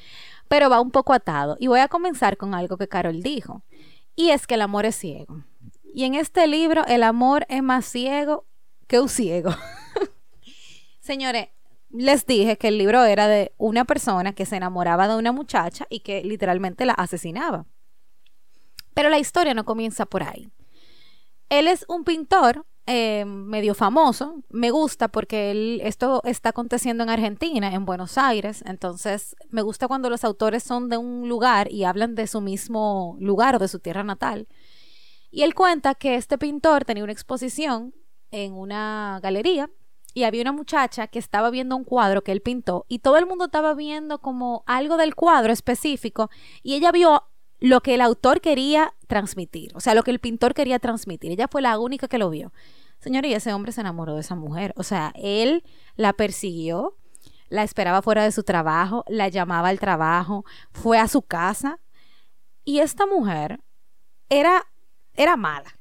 pero 0.48 0.68
va 0.68 0.80
un 0.80 0.90
poco 0.90 1.12
atado. 1.12 1.56
Y 1.60 1.68
voy 1.68 1.78
a 1.78 1.88
comenzar 1.88 2.36
con 2.36 2.52
algo 2.52 2.76
que 2.76 2.88
Carol 2.88 3.22
dijo, 3.22 3.62
y 4.16 4.30
es 4.30 4.48
que 4.48 4.54
el 4.54 4.62
amor 4.62 4.86
es 4.86 4.96
ciego. 4.96 5.44
Y 5.96 6.04
en 6.04 6.14
este 6.14 6.46
libro 6.46 6.84
el 6.86 7.02
amor 7.02 7.46
es 7.48 7.62
más 7.62 7.86
ciego 7.86 8.44
que 8.86 9.00
un 9.00 9.08
ciego. 9.08 9.50
Señores, 11.00 11.48
les 11.88 12.26
dije 12.26 12.58
que 12.58 12.68
el 12.68 12.76
libro 12.76 13.02
era 13.04 13.28
de 13.28 13.54
una 13.56 13.86
persona 13.86 14.34
que 14.34 14.44
se 14.44 14.56
enamoraba 14.56 15.08
de 15.08 15.16
una 15.16 15.32
muchacha 15.32 15.86
y 15.88 16.00
que 16.00 16.22
literalmente 16.22 16.84
la 16.84 16.92
asesinaba. 16.92 17.64
Pero 18.92 19.08
la 19.08 19.18
historia 19.18 19.54
no 19.54 19.64
comienza 19.64 20.04
por 20.04 20.22
ahí. 20.22 20.50
Él 21.48 21.66
es 21.66 21.86
un 21.88 22.04
pintor 22.04 22.66
eh, 22.84 23.24
medio 23.24 23.74
famoso. 23.74 24.42
Me 24.50 24.70
gusta 24.70 25.08
porque 25.08 25.50
él, 25.50 25.80
esto 25.82 26.20
está 26.24 26.50
aconteciendo 26.50 27.04
en 27.04 27.08
Argentina, 27.08 27.72
en 27.72 27.86
Buenos 27.86 28.18
Aires. 28.18 28.62
Entonces, 28.66 29.34
me 29.48 29.62
gusta 29.62 29.88
cuando 29.88 30.10
los 30.10 30.24
autores 30.24 30.62
son 30.62 30.90
de 30.90 30.98
un 30.98 31.26
lugar 31.26 31.72
y 31.72 31.84
hablan 31.84 32.14
de 32.14 32.26
su 32.26 32.42
mismo 32.42 33.16
lugar 33.18 33.56
o 33.56 33.58
de 33.58 33.68
su 33.68 33.78
tierra 33.78 34.04
natal. 34.04 34.46
Y 35.36 35.42
él 35.42 35.54
cuenta 35.54 35.94
que 35.94 36.14
este 36.14 36.38
pintor 36.38 36.86
tenía 36.86 37.04
una 37.04 37.12
exposición 37.12 37.94
en 38.30 38.54
una 38.54 39.20
galería 39.22 39.68
y 40.14 40.22
había 40.24 40.40
una 40.40 40.52
muchacha 40.52 41.08
que 41.08 41.18
estaba 41.18 41.50
viendo 41.50 41.76
un 41.76 41.84
cuadro 41.84 42.24
que 42.24 42.32
él 42.32 42.40
pintó 42.40 42.86
y 42.88 43.00
todo 43.00 43.18
el 43.18 43.26
mundo 43.26 43.44
estaba 43.44 43.74
viendo 43.74 44.18
como 44.22 44.64
algo 44.66 44.96
del 44.96 45.14
cuadro 45.14 45.52
específico 45.52 46.30
y 46.62 46.72
ella 46.72 46.90
vio 46.90 47.24
lo 47.60 47.82
que 47.82 47.96
el 47.96 48.00
autor 48.00 48.40
quería 48.40 48.94
transmitir, 49.08 49.76
o 49.76 49.80
sea, 49.80 49.94
lo 49.94 50.04
que 50.04 50.10
el 50.10 50.20
pintor 50.20 50.54
quería 50.54 50.78
transmitir. 50.78 51.30
Ella 51.32 51.48
fue 51.48 51.60
la 51.60 51.78
única 51.78 52.08
que 52.08 52.16
lo 52.16 52.30
vio. 52.30 52.54
Señora, 52.98 53.28
y 53.28 53.34
ese 53.34 53.52
hombre 53.52 53.72
se 53.72 53.82
enamoró 53.82 54.14
de 54.14 54.22
esa 54.22 54.36
mujer. 54.36 54.72
O 54.78 54.84
sea, 54.84 55.12
él 55.16 55.64
la 55.96 56.14
persiguió, 56.14 56.96
la 57.50 57.62
esperaba 57.62 58.00
fuera 58.00 58.24
de 58.24 58.32
su 58.32 58.42
trabajo, 58.42 59.04
la 59.06 59.28
llamaba 59.28 59.68
al 59.68 59.80
trabajo, 59.80 60.46
fue 60.72 60.98
a 60.98 61.08
su 61.08 61.20
casa. 61.20 61.78
Y 62.64 62.78
esta 62.78 63.04
mujer 63.04 63.60
era, 64.30 64.64
era 65.16 65.36
mala. 65.36 65.78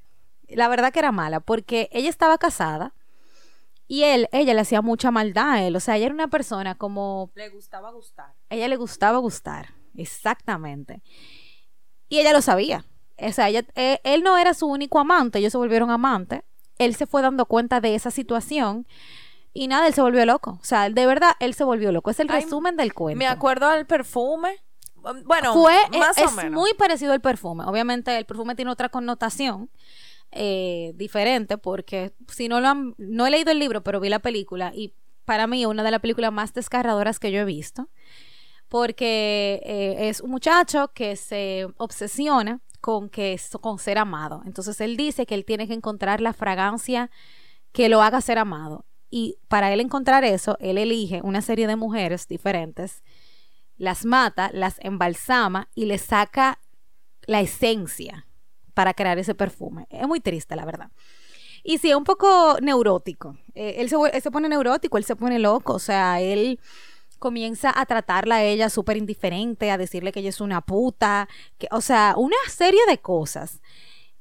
La 0.47 0.67
verdad 0.67 0.91
que 0.93 0.99
era 0.99 1.11
mala, 1.11 1.39
porque 1.39 1.89
ella 1.91 2.09
estaba 2.09 2.37
casada 2.37 2.93
y 3.87 4.03
él, 4.03 4.27
ella 4.31 4.53
le 4.53 4.61
hacía 4.61 4.81
mucha 4.81 5.11
maldad 5.11 5.51
a 5.53 5.63
él. 5.63 5.75
O 5.75 5.79
sea, 5.79 5.97
ella 5.97 6.05
era 6.07 6.13
una 6.15 6.27
persona 6.27 6.75
como 6.75 7.31
Le 7.35 7.49
gustaba 7.49 7.91
gustar. 7.91 8.33
ella 8.49 8.67
le 8.67 8.75
gustaba 8.75 9.17
gustar, 9.19 9.73
exactamente. 9.95 11.01
Y 12.09 12.19
ella 12.19 12.33
lo 12.33 12.41
sabía. 12.41 12.85
O 13.17 13.31
sea, 13.31 13.49
ella- 13.49 13.65
eh, 13.75 13.99
él 14.03 14.21
no 14.23 14.37
era 14.37 14.53
su 14.53 14.67
único 14.67 14.99
amante, 14.99 15.39
ellos 15.39 15.51
se 15.51 15.57
volvieron 15.57 15.89
amantes. 15.89 16.41
Él 16.77 16.95
se 16.95 17.05
fue 17.07 17.21
dando 17.21 17.45
cuenta 17.45 17.79
de 17.79 17.95
esa 17.95 18.11
situación 18.11 18.85
y 19.53 19.67
nada, 19.69 19.87
él 19.87 19.93
se 19.93 20.01
volvió 20.01 20.25
loco. 20.25 20.59
O 20.61 20.65
sea, 20.65 20.89
de 20.89 21.05
verdad, 21.05 21.31
él 21.39 21.53
se 21.53 21.63
volvió 21.63 21.91
loco. 21.93 22.11
Es 22.11 22.19
el 22.19 22.29
Ay, 22.29 22.41
resumen 22.43 22.75
del 22.75 22.93
cuento. 22.93 23.17
Me 23.17 23.27
acuerdo 23.27 23.69
del 23.69 23.85
perfume. 23.85 24.57
Bueno, 25.25 25.53
Fue, 25.53 25.75
más 25.97 26.17
es, 26.17 26.35
o 26.35 26.41
es 26.41 26.51
muy 26.51 26.73
parecido 26.73 27.13
al 27.13 27.21
perfume. 27.21 27.63
Obviamente, 27.65 28.17
el 28.17 28.25
perfume 28.25 28.55
tiene 28.55 28.71
otra 28.71 28.89
connotación 28.89 29.69
eh, 30.31 30.93
diferente 30.95 31.57
porque 31.57 32.13
si 32.27 32.47
no 32.47 32.59
lo 32.59 32.67
han, 32.67 32.95
no 32.97 33.27
he 33.27 33.31
leído 33.31 33.51
el 33.51 33.59
libro, 33.59 33.83
pero 33.83 33.99
vi 33.99 34.09
la 34.09 34.19
película 34.19 34.71
y 34.75 34.93
para 35.23 35.47
mí 35.47 35.65
una 35.65 35.83
de 35.83 35.91
las 35.91 36.01
películas 36.01 36.31
más 36.31 36.53
desgarradoras 36.53 37.19
que 37.19 37.31
yo 37.31 37.39
he 37.39 37.45
visto 37.45 37.89
porque 38.67 39.61
eh, 39.63 40.09
es 40.09 40.21
un 40.21 40.31
muchacho 40.31 40.91
que 40.93 41.15
se 41.15 41.67
obsesiona 41.77 42.61
con 42.81 43.09
que 43.09 43.39
con 43.61 43.79
ser 43.79 43.97
amado. 43.97 44.41
Entonces 44.45 44.81
él 44.81 44.97
dice 44.97 45.25
que 45.25 45.35
él 45.35 45.45
tiene 45.45 45.67
que 45.67 45.73
encontrar 45.73 46.21
la 46.21 46.33
fragancia 46.33 47.09
que 47.71 47.89
lo 47.89 48.01
haga 48.01 48.21
ser 48.21 48.37
amado. 48.37 48.85
Y 49.09 49.37
para 49.47 49.71
él 49.71 49.79
encontrar 49.79 50.23
eso, 50.23 50.57
él 50.59 50.77
elige 50.77 51.21
una 51.23 51.41
serie 51.41 51.67
de 51.67 51.75
mujeres 51.75 52.27
diferentes, 52.27 53.03
las 53.77 54.05
mata, 54.05 54.49
las 54.53 54.77
embalsama 54.79 55.69
y 55.75 55.85
le 55.85 55.97
saca 55.97 56.59
la 57.27 57.41
esencia 57.41 58.27
para 58.73 58.93
crear 58.93 59.17
ese 59.17 59.35
perfume. 59.35 59.87
Es 59.89 60.07
muy 60.07 60.19
triste, 60.19 60.55
la 60.55 60.65
verdad. 60.65 60.91
Y 61.63 61.79
sí, 61.79 61.89
es 61.89 61.95
un 61.95 62.03
poco 62.03 62.57
neurótico. 62.61 63.37
Eh, 63.55 63.77
él, 63.79 63.89
se, 63.89 64.31
pone 64.31 64.47
neurótico, 64.47 64.99
él 64.99 65.03
se 65.03 65.15
pone 65.15 65.39
loco. 65.39 65.73
O 65.73 65.79
sea, 65.79 66.21
él 66.21 66.59
comienza 67.17 67.73
a 67.75 67.85
tratarla 67.87 68.35
a 68.35 68.43
ella 68.43 68.69
súper 68.69 68.97
indiferente, 68.97 69.71
a 69.71 69.77
decirle 69.77 70.11
que 70.11 70.19
ella 70.19 70.29
es 70.29 70.41
una 70.41 70.61
puta, 70.61 71.27
que, 71.57 71.67
o 71.71 71.81
sea, 71.81 72.13
una 72.17 72.35
serie 72.47 72.81
de 72.87 72.99
cosas. 72.99 73.61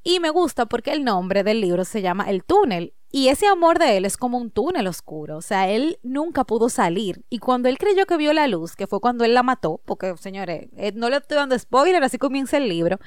Y 0.02 0.20
me 0.20 0.30
gusta 0.30 0.66
porque 0.66 0.92
el 0.92 1.04
nombre 1.04 1.42
del 1.42 1.60
libro 1.60 1.84
se 1.84 2.00
llama 2.00 2.30
El 2.30 2.44
túnel. 2.44 2.94
Y 3.16 3.28
ese 3.28 3.46
amor 3.46 3.78
de 3.78 3.96
él 3.96 4.06
es 4.06 4.16
como 4.16 4.38
un 4.38 4.50
túnel 4.50 4.88
oscuro. 4.88 5.36
O 5.36 5.40
sea, 5.40 5.68
él 5.68 6.00
nunca 6.02 6.42
pudo 6.42 6.68
salir. 6.68 7.24
Y 7.30 7.38
cuando 7.38 7.68
él 7.68 7.78
creyó 7.78 8.06
que 8.06 8.16
vio 8.16 8.32
la 8.32 8.48
luz, 8.48 8.74
que 8.74 8.88
fue 8.88 9.00
cuando 9.00 9.24
él 9.24 9.34
la 9.34 9.44
mató, 9.44 9.80
porque, 9.84 10.16
señores, 10.16 10.66
eh, 10.76 10.90
no 10.96 11.08
le 11.08 11.18
estoy 11.18 11.36
dando 11.36 11.56
spoiler, 11.56 12.02
así 12.02 12.18
comienza 12.18 12.56
el 12.56 12.68
libro, 12.68 12.98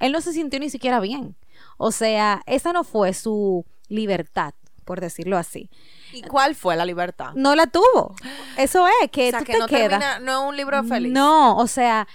él 0.00 0.10
no 0.10 0.20
se 0.20 0.32
sintió 0.32 0.58
ni 0.58 0.70
siquiera 0.70 0.98
bien. 0.98 1.36
O 1.78 1.92
sea, 1.92 2.42
esa 2.46 2.72
no 2.72 2.82
fue 2.82 3.14
su 3.14 3.64
libertad, 3.86 4.54
por 4.84 5.00
decirlo 5.00 5.38
así. 5.38 5.70
¿Y 6.12 6.22
cuál 6.22 6.56
fue 6.56 6.74
la 6.74 6.84
libertad? 6.84 7.30
No 7.36 7.54
la 7.54 7.68
tuvo. 7.68 8.16
Eso 8.58 8.88
es, 9.02 9.10
que 9.12 9.28
o 9.28 9.30
sea, 9.30 9.38
tú 9.38 9.44
que 9.44 9.52
te 9.52 9.58
no 9.60 9.68
quedas. 9.68 10.00
termina, 10.00 10.18
no 10.18 10.42
es 10.42 10.48
un 10.48 10.56
libro 10.56 10.82
feliz. 10.82 11.12
No, 11.12 11.58
o 11.58 11.68
sea, 11.68 12.08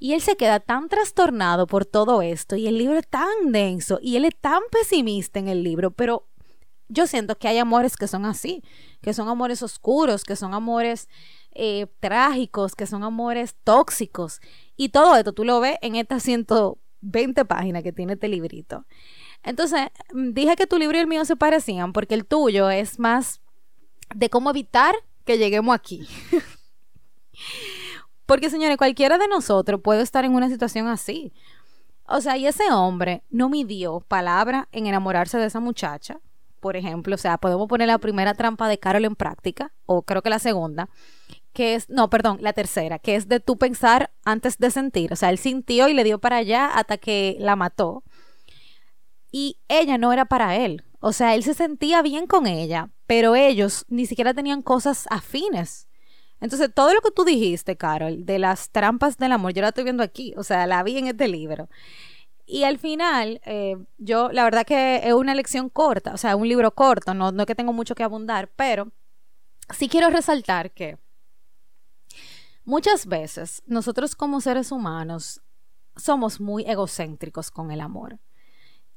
y 0.00 0.14
él 0.14 0.22
se 0.22 0.36
queda 0.36 0.58
tan 0.58 0.88
trastornado 0.88 1.68
por 1.68 1.84
todo 1.84 2.20
esto 2.20 2.56
y 2.56 2.66
el 2.66 2.78
libro 2.78 2.98
es 2.98 3.06
tan 3.06 3.52
denso 3.52 4.00
y 4.02 4.16
él 4.16 4.24
es 4.24 4.34
tan 4.34 4.60
pesimista 4.72 5.38
en 5.38 5.46
el 5.46 5.62
libro, 5.62 5.92
pero 5.92 6.26
yo 6.90 7.06
siento 7.06 7.38
que 7.38 7.48
hay 7.48 7.58
amores 7.58 7.96
que 7.96 8.06
son 8.06 8.24
así, 8.26 8.62
que 9.00 9.14
son 9.14 9.28
amores 9.28 9.62
oscuros, 9.62 10.24
que 10.24 10.36
son 10.36 10.52
amores 10.52 11.08
eh, 11.52 11.86
trágicos, 12.00 12.74
que 12.74 12.86
son 12.86 13.02
amores 13.02 13.56
tóxicos 13.64 14.40
y 14.76 14.90
todo 14.90 15.16
esto 15.16 15.32
tú 15.32 15.44
lo 15.44 15.60
ves 15.60 15.78
en 15.82 15.94
estas 15.96 16.22
120 16.22 17.44
páginas 17.44 17.82
que 17.82 17.92
tiene 17.92 18.14
este 18.14 18.28
librito. 18.28 18.86
Entonces, 19.42 19.88
mm, 20.12 20.32
dije 20.32 20.56
que 20.56 20.66
tu 20.66 20.78
libro 20.78 20.98
y 20.98 21.00
el 21.00 21.06
mío 21.06 21.24
se 21.24 21.36
parecían 21.36 21.92
porque 21.92 22.14
el 22.14 22.26
tuyo 22.26 22.70
es 22.70 22.98
más 22.98 23.40
de 24.14 24.28
cómo 24.28 24.50
evitar 24.50 24.94
que 25.24 25.38
lleguemos 25.38 25.74
aquí. 25.74 26.06
Porque, 28.26 28.48
señores, 28.48 28.76
cualquiera 28.76 29.18
de 29.18 29.26
nosotros 29.26 29.80
puede 29.82 30.02
estar 30.02 30.24
en 30.24 30.36
una 30.36 30.48
situación 30.48 30.86
así. 30.86 31.32
O 32.06 32.20
sea, 32.20 32.36
y 32.36 32.46
ese 32.46 32.70
hombre 32.72 33.24
no 33.28 33.48
midió 33.48 34.00
palabra 34.00 34.68
en 34.70 34.86
enamorarse 34.86 35.38
de 35.38 35.46
esa 35.46 35.58
muchacha. 35.58 36.20
Por 36.60 36.76
ejemplo, 36.76 37.14
o 37.14 37.18
sea, 37.18 37.38
podemos 37.38 37.68
poner 37.68 37.88
la 37.88 37.98
primera 37.98 38.34
trampa 38.34 38.68
de 38.68 38.78
Carol 38.78 39.04
en 39.04 39.16
práctica, 39.16 39.72
o 39.86 40.02
creo 40.02 40.22
que 40.22 40.30
la 40.30 40.38
segunda, 40.38 40.88
que 41.52 41.74
es, 41.74 41.88
no, 41.90 42.10
perdón, 42.10 42.38
la 42.40 42.52
tercera, 42.52 42.98
que 42.98 43.16
es 43.16 43.28
de 43.28 43.40
tú 43.40 43.58
pensar 43.58 44.12
antes 44.24 44.58
de 44.58 44.70
sentir. 44.70 45.12
O 45.12 45.16
sea, 45.16 45.30
él 45.30 45.38
sintió 45.38 45.88
y 45.88 45.94
le 45.94 46.04
dio 46.04 46.18
para 46.20 46.36
allá 46.36 46.66
hasta 46.68 46.98
que 46.98 47.36
la 47.40 47.56
mató. 47.56 48.04
y 49.32 49.58
ella 49.68 49.98
no 49.98 50.12
era 50.12 50.24
para 50.26 50.56
él. 50.56 50.84
O 51.00 51.12
sea, 51.12 51.34
él 51.34 51.42
se 51.44 51.54
sentía 51.54 52.02
bien 52.02 52.26
con 52.26 52.46
ella, 52.46 52.90
pero 53.06 53.34
ellos 53.36 53.84
ni 53.88 54.06
siquiera 54.06 54.34
tenían 54.34 54.62
cosas 54.62 55.06
afines. 55.10 55.88
Entonces, 56.40 56.70
todo 56.74 56.94
lo 56.94 57.00
que 57.00 57.10
tú 57.10 57.24
dijiste, 57.24 57.76
Carol, 57.76 58.24
de 58.26 58.38
las 58.38 58.70
trampas 58.70 59.18
del 59.18 59.32
amor, 59.32 59.52
yo 59.52 59.62
la 59.62 59.68
estoy 59.68 59.84
viendo 59.84 60.02
aquí, 60.02 60.34
o 60.36 60.42
sea, 60.42 60.66
la 60.66 60.82
vi 60.82 60.98
en 60.98 61.06
este 61.08 61.28
libro. 61.28 61.68
Y 62.52 62.64
al 62.64 62.78
final, 62.78 63.40
eh, 63.44 63.76
yo, 63.98 64.32
la 64.32 64.42
verdad 64.42 64.66
que 64.66 65.02
es 65.04 65.14
una 65.14 65.36
lección 65.36 65.68
corta, 65.68 66.12
o 66.12 66.16
sea, 66.16 66.34
un 66.34 66.48
libro 66.48 66.74
corto, 66.74 67.14
no, 67.14 67.30
no 67.30 67.42
es 67.42 67.46
que 67.46 67.54
tengo 67.54 67.72
mucho 67.72 67.94
que 67.94 68.02
abundar, 68.02 68.50
pero 68.56 68.90
sí 69.72 69.88
quiero 69.88 70.10
resaltar 70.10 70.72
que 70.72 70.98
muchas 72.64 73.06
veces 73.06 73.62
nosotros 73.66 74.16
como 74.16 74.40
seres 74.40 74.72
humanos 74.72 75.42
somos 75.94 76.40
muy 76.40 76.64
egocéntricos 76.64 77.52
con 77.52 77.70
el 77.70 77.80
amor 77.80 78.18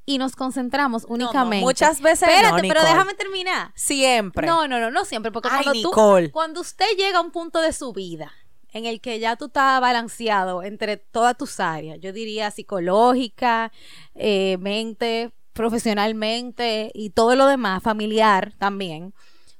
y 0.04 0.18
nos 0.18 0.34
concentramos 0.34 1.06
únicamente. 1.08 1.64
muchas 1.64 2.00
veces 2.00 2.28
Espérate, 2.28 2.62
no, 2.62 2.68
pero 2.68 2.82
déjame 2.82 3.14
terminar. 3.14 3.70
Siempre. 3.76 4.48
No, 4.48 4.66
no, 4.66 4.80
no, 4.80 4.90
no 4.90 5.04
siempre, 5.04 5.30
porque 5.30 5.48
Ay, 5.52 5.62
cuando 5.62 5.80
tú, 5.80 6.30
cuando 6.32 6.60
usted 6.60 6.96
llega 6.98 7.18
a 7.18 7.20
un 7.20 7.30
punto 7.30 7.60
de 7.60 7.72
su 7.72 7.92
vida 7.92 8.32
en 8.74 8.86
el 8.86 9.00
que 9.00 9.18
ya 9.20 9.36
tú 9.36 9.46
estás 9.46 9.80
balanceado 9.80 10.62
entre 10.62 10.96
todas 10.96 11.36
tus 11.38 11.60
áreas, 11.60 11.98
yo 12.00 12.12
diría 12.12 12.50
psicológica, 12.50 13.72
eh, 14.14 14.58
mente, 14.58 15.30
profesionalmente 15.52 16.90
y 16.92 17.10
todo 17.10 17.36
lo 17.36 17.46
demás, 17.46 17.82
familiar 17.82 18.52
también, 18.58 19.14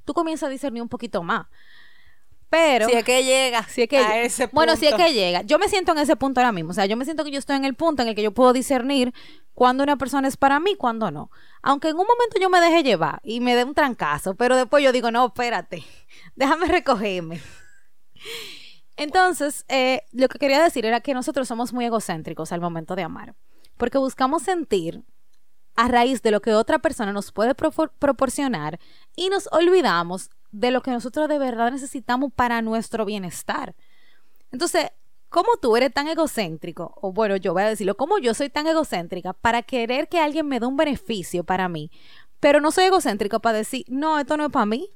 tú 0.04 0.12
comienzas 0.14 0.48
a 0.48 0.50
discernir 0.50 0.82
un 0.82 0.88
poquito 0.88 1.22
más. 1.22 1.46
Pero 2.50 2.88
Si 2.88 2.94
es 2.94 3.04
que 3.04 3.24
llega 3.24 3.64
si 3.64 3.82
es 3.82 3.88
que 3.88 3.98
a 3.98 4.22
ese 4.22 4.48
bueno, 4.52 4.76
si 4.76 4.86
es 4.86 4.92
punto. 4.92 5.06
que 5.06 5.12
llega. 5.12 5.42
Yo 5.42 5.58
me 5.58 5.68
siento 5.68 5.90
en 5.90 5.98
ese 5.98 6.14
punto 6.14 6.40
ahora 6.40 6.52
mismo. 6.52 6.70
O 6.70 6.74
sea, 6.74 6.86
yo 6.86 6.96
me 6.96 7.04
siento 7.04 7.24
que 7.24 7.32
yo 7.32 7.38
estoy 7.40 7.56
en 7.56 7.64
el 7.64 7.74
punto 7.74 8.02
en 8.02 8.08
el 8.08 8.14
que 8.14 8.22
yo 8.22 8.30
puedo 8.32 8.52
discernir 8.52 9.12
cuándo 9.54 9.82
una 9.82 9.96
persona 9.96 10.28
es 10.28 10.36
para 10.36 10.60
mí 10.60 10.76
cuándo 10.76 11.10
no. 11.10 11.30
Aunque 11.62 11.88
en 11.88 11.96
un 11.96 12.06
momento 12.06 12.38
yo 12.40 12.50
me 12.50 12.60
deje 12.60 12.84
llevar 12.84 13.20
y 13.24 13.40
me 13.40 13.56
dé 13.56 13.64
un 13.64 13.74
trancazo, 13.74 14.36
pero 14.36 14.56
después 14.56 14.84
yo 14.84 14.92
digo, 14.92 15.10
no, 15.10 15.26
espérate, 15.26 15.84
déjame 16.36 16.66
recogerme. 16.66 17.40
Entonces, 18.96 19.64
eh, 19.68 20.02
lo 20.12 20.28
que 20.28 20.38
quería 20.38 20.62
decir 20.62 20.86
era 20.86 21.00
que 21.00 21.14
nosotros 21.14 21.48
somos 21.48 21.72
muy 21.72 21.84
egocéntricos 21.84 22.52
al 22.52 22.60
momento 22.60 22.94
de 22.94 23.02
amar, 23.02 23.34
porque 23.76 23.98
buscamos 23.98 24.42
sentir 24.42 25.02
a 25.76 25.88
raíz 25.88 26.22
de 26.22 26.30
lo 26.30 26.40
que 26.40 26.54
otra 26.54 26.78
persona 26.78 27.12
nos 27.12 27.32
puede 27.32 27.54
proporcionar 27.54 28.78
y 29.16 29.28
nos 29.28 29.48
olvidamos 29.52 30.30
de 30.52 30.70
lo 30.70 30.82
que 30.82 30.92
nosotros 30.92 31.28
de 31.28 31.38
verdad 31.38 31.72
necesitamos 31.72 32.32
para 32.32 32.62
nuestro 32.62 33.04
bienestar. 33.04 33.74
Entonces, 34.52 34.86
¿cómo 35.28 35.48
tú 35.60 35.76
eres 35.76 35.92
tan 35.92 36.06
egocéntrico? 36.06 36.96
O 37.00 37.12
bueno, 37.12 37.36
yo 37.36 37.52
voy 37.52 37.64
a 37.64 37.68
decirlo, 37.68 37.96
¿cómo 37.96 38.18
yo 38.18 38.34
soy 38.34 38.50
tan 38.50 38.68
egocéntrica 38.68 39.32
para 39.32 39.62
querer 39.62 40.08
que 40.08 40.20
alguien 40.20 40.46
me 40.46 40.60
dé 40.60 40.66
un 40.66 40.76
beneficio 40.76 41.42
para 41.42 41.68
mí? 41.68 41.90
Pero 42.38 42.60
no 42.60 42.70
soy 42.70 42.84
egocéntrico 42.84 43.40
para 43.40 43.58
decir, 43.58 43.84
no, 43.88 44.20
esto 44.20 44.36
no 44.36 44.46
es 44.46 44.52
para 44.52 44.66
mí. 44.66 44.90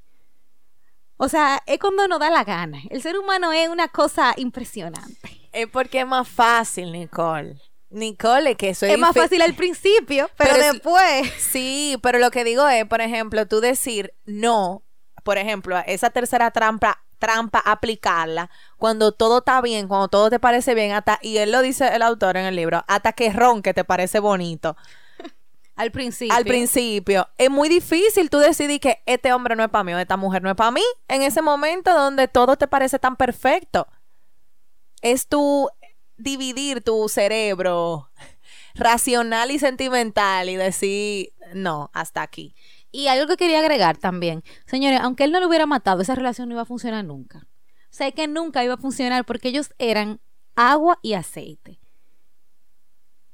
O 1.18 1.28
sea, 1.28 1.62
es 1.66 1.78
cuando 1.78 2.06
nos 2.08 2.18
da 2.20 2.30
la 2.30 2.44
gana. 2.44 2.78
El 2.90 3.02
ser 3.02 3.18
humano 3.18 3.52
es 3.52 3.68
una 3.68 3.88
cosa 3.88 4.32
impresionante. 4.36 5.48
Es 5.52 5.66
porque 5.68 6.00
es 6.00 6.06
más 6.06 6.26
fácil, 6.28 6.92
Nicole. 6.92 7.60
Nicole, 7.90 8.50
es 8.52 8.56
que 8.56 8.68
eso 8.70 8.86
es, 8.86 8.92
Es 8.92 8.98
más 8.98 9.14
fácil 9.14 9.42
al 9.42 9.54
principio, 9.54 10.30
pero, 10.36 10.54
Pero 10.54 10.64
es- 10.64 10.72
después... 10.72 11.32
Sí, 11.38 11.98
pero 12.02 12.18
lo 12.18 12.30
que 12.30 12.44
digo 12.44 12.68
es, 12.68 12.84
por 12.86 13.00
ejemplo, 13.00 13.46
tú 13.46 13.60
decir 13.60 14.14
no, 14.26 14.82
por 15.24 15.38
ejemplo, 15.38 15.76
esa 15.86 16.10
tercera 16.10 16.50
trampa 16.50 17.02
trampa 17.18 17.58
aplicarla 17.58 18.48
cuando 18.76 19.10
todo 19.10 19.38
está 19.38 19.60
bien, 19.60 19.88
cuando 19.88 20.06
todo 20.06 20.30
te 20.30 20.38
parece 20.38 20.74
bien, 20.74 20.92
hasta 20.92 21.18
y 21.20 21.38
él 21.38 21.50
lo 21.50 21.62
dice 21.62 21.88
el 21.96 22.02
autor 22.02 22.36
en 22.36 22.44
el 22.46 22.54
libro, 22.54 22.84
hasta 22.86 23.12
que 23.12 23.32
ronque 23.32 23.74
te 23.74 23.82
parece 23.82 24.20
bonito. 24.20 24.76
Al 25.78 25.92
principio. 25.92 26.34
Al 26.34 26.44
principio, 26.44 27.28
es 27.38 27.50
muy 27.50 27.68
difícil 27.68 28.30
tú 28.30 28.38
decidir 28.38 28.80
que 28.80 29.00
este 29.06 29.32
hombre 29.32 29.54
no 29.54 29.62
es 29.62 29.70
para 29.70 29.84
mí 29.84 29.94
o 29.94 29.98
esta 29.98 30.16
mujer 30.16 30.42
no 30.42 30.50
es 30.50 30.56
para 30.56 30.72
mí 30.72 30.82
en 31.06 31.22
ese 31.22 31.40
momento 31.40 31.94
donde 31.94 32.26
todo 32.26 32.56
te 32.56 32.66
parece 32.66 32.98
tan 32.98 33.14
perfecto. 33.14 33.86
Es 35.02 35.28
tu 35.28 35.68
dividir 36.16 36.82
tu 36.82 37.08
cerebro 37.08 38.10
racional 38.74 39.52
y 39.52 39.60
sentimental 39.60 40.48
y 40.48 40.56
decir, 40.56 41.32
no, 41.54 41.90
hasta 41.94 42.22
aquí. 42.22 42.56
Y 42.90 43.06
algo 43.06 43.28
que 43.28 43.36
quería 43.36 43.60
agregar 43.60 43.98
también, 43.98 44.42
señores, 44.66 44.98
aunque 45.00 45.22
él 45.22 45.30
no 45.30 45.38
lo 45.38 45.46
hubiera 45.46 45.66
matado, 45.66 46.02
esa 46.02 46.16
relación 46.16 46.48
no 46.48 46.56
iba 46.56 46.62
a 46.62 46.66
funcionar 46.66 47.04
nunca. 47.04 47.46
O 47.84 47.94
sea, 47.98 48.10
que 48.10 48.26
nunca 48.26 48.64
iba 48.64 48.74
a 48.74 48.78
funcionar 48.78 49.24
porque 49.24 49.48
ellos 49.50 49.72
eran 49.78 50.20
agua 50.56 50.98
y 51.02 51.12
aceite. 51.12 51.78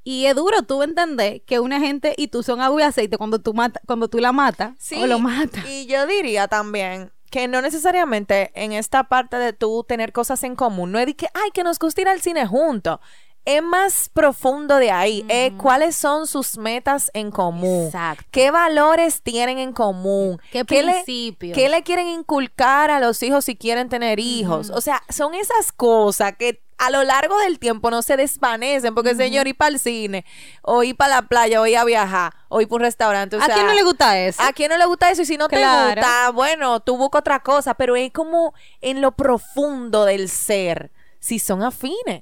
Y 0.07 0.27
es 0.27 0.35
duro 0.35 0.61
tú 0.61 0.83
entender 0.83 1.41
que 1.41 1.59
una 1.59 1.79
gente 1.79 2.13
y 2.15 2.27
tú 2.29 2.43
son 2.43 2.61
agua 2.61 2.79
y 2.81 2.83
aceite 2.85 3.17
cuando 3.17 3.39
tú 3.39 3.53
mata, 3.53 3.81
cuando 3.87 4.07
tú 4.07 4.19
la 4.19 4.31
matas 4.31 4.73
o 5.01 5.07
lo 5.07 5.17
matas. 5.19 5.65
Y 5.67 5.87
yo 5.87 6.05
diría 6.05 6.47
también 6.47 7.11
que 7.31 7.47
no 7.49 7.59
necesariamente 7.61 8.51
en 8.53 8.71
esta 8.71 9.05
parte 9.05 9.37
de 9.37 9.51
tú 9.51 9.83
tener 9.85 10.13
cosas 10.13 10.43
en 10.43 10.55
común, 10.55 10.91
no 10.91 10.99
es 10.99 11.07
de 11.07 11.15
que, 11.15 11.27
ay, 11.33 11.49
que 11.53 11.63
nos 11.63 11.79
gusta 11.79 12.01
ir 12.01 12.07
al 12.07 12.21
cine 12.21 12.45
juntos. 12.45 12.99
Es 13.45 13.61
más 13.61 14.09
profundo 14.09 14.77
de 14.77 14.89
ahí. 14.89 15.23
es 15.29 15.51
cuáles 15.53 15.95
son 15.95 16.25
sus 16.25 16.57
metas 16.57 17.11
en 17.13 17.29
común. 17.29 17.85
Exacto. 17.87 18.23
¿Qué 18.31 18.49
valores 18.51 19.21
tienen 19.21 19.59
en 19.59 19.71
común? 19.71 20.39
¿Qué 20.51 20.59
le- 20.63 20.65
principios? 20.65 21.55
¿Qué 21.55 21.69
le 21.69 21.83
quieren 21.83 22.07
inculcar 22.07 22.89
a 22.89 22.99
los 22.99 23.21
hijos 23.21 23.45
si 23.45 23.55
quieren 23.55 23.87
tener 23.89 24.19
hijos? 24.19 24.71
O 24.71 24.81
sea, 24.81 25.03
son 25.09 25.35
esas 25.35 25.71
cosas 25.71 26.35
que 26.37 26.63
a 26.77 26.89
lo 26.89 27.03
largo 27.03 27.37
del 27.39 27.57
tiempo 27.59 27.89
no 27.91 28.01
se 28.01 28.17
desvanecen. 28.17 28.93
Porque, 28.95 29.15
señor, 29.15 29.47
ir 29.47 29.55
para 29.57 29.69
el 29.69 29.79
cine, 29.79 30.25
o 30.61 30.83
ir 30.83 30.95
para 30.95 31.15
la 31.15 31.21
playa, 31.27 31.61
o 31.61 31.65
ir 31.67 31.77
a 31.77 31.83
viajar, 31.85 32.33
o 32.49 32.61
ir 32.61 32.67
para 32.67 32.75
un 32.77 32.81
restaurante. 32.81 33.35
o 33.37 33.41
¿A 33.41 33.45
sea, 33.45 33.55
quién 33.55 33.67
no 33.67 33.73
le 33.73 33.83
gusta 33.83 34.19
eso? 34.19 34.41
¿A 34.41 34.51
quién 34.53 34.69
no 34.71 34.77
le 34.77 34.85
gusta 34.85 35.09
eso? 35.11 35.21
Y 35.21 35.25
si 35.25 35.37
no 35.37 35.47
Claro. 35.47 35.89
te 35.95 36.01
gusta, 36.01 36.31
bueno, 36.31 36.79
tú 36.81 36.97
busca 36.97 37.19
otra 37.19 37.39
cosa, 37.41 37.73
pero 37.75 37.95
es 37.95 38.11
como 38.11 38.53
en 38.81 39.01
lo 39.01 39.11
profundo 39.13 40.05
del 40.05 40.29
ser, 40.29 40.91
si 41.19 41.39
son 41.39 41.63
afines. 41.63 42.21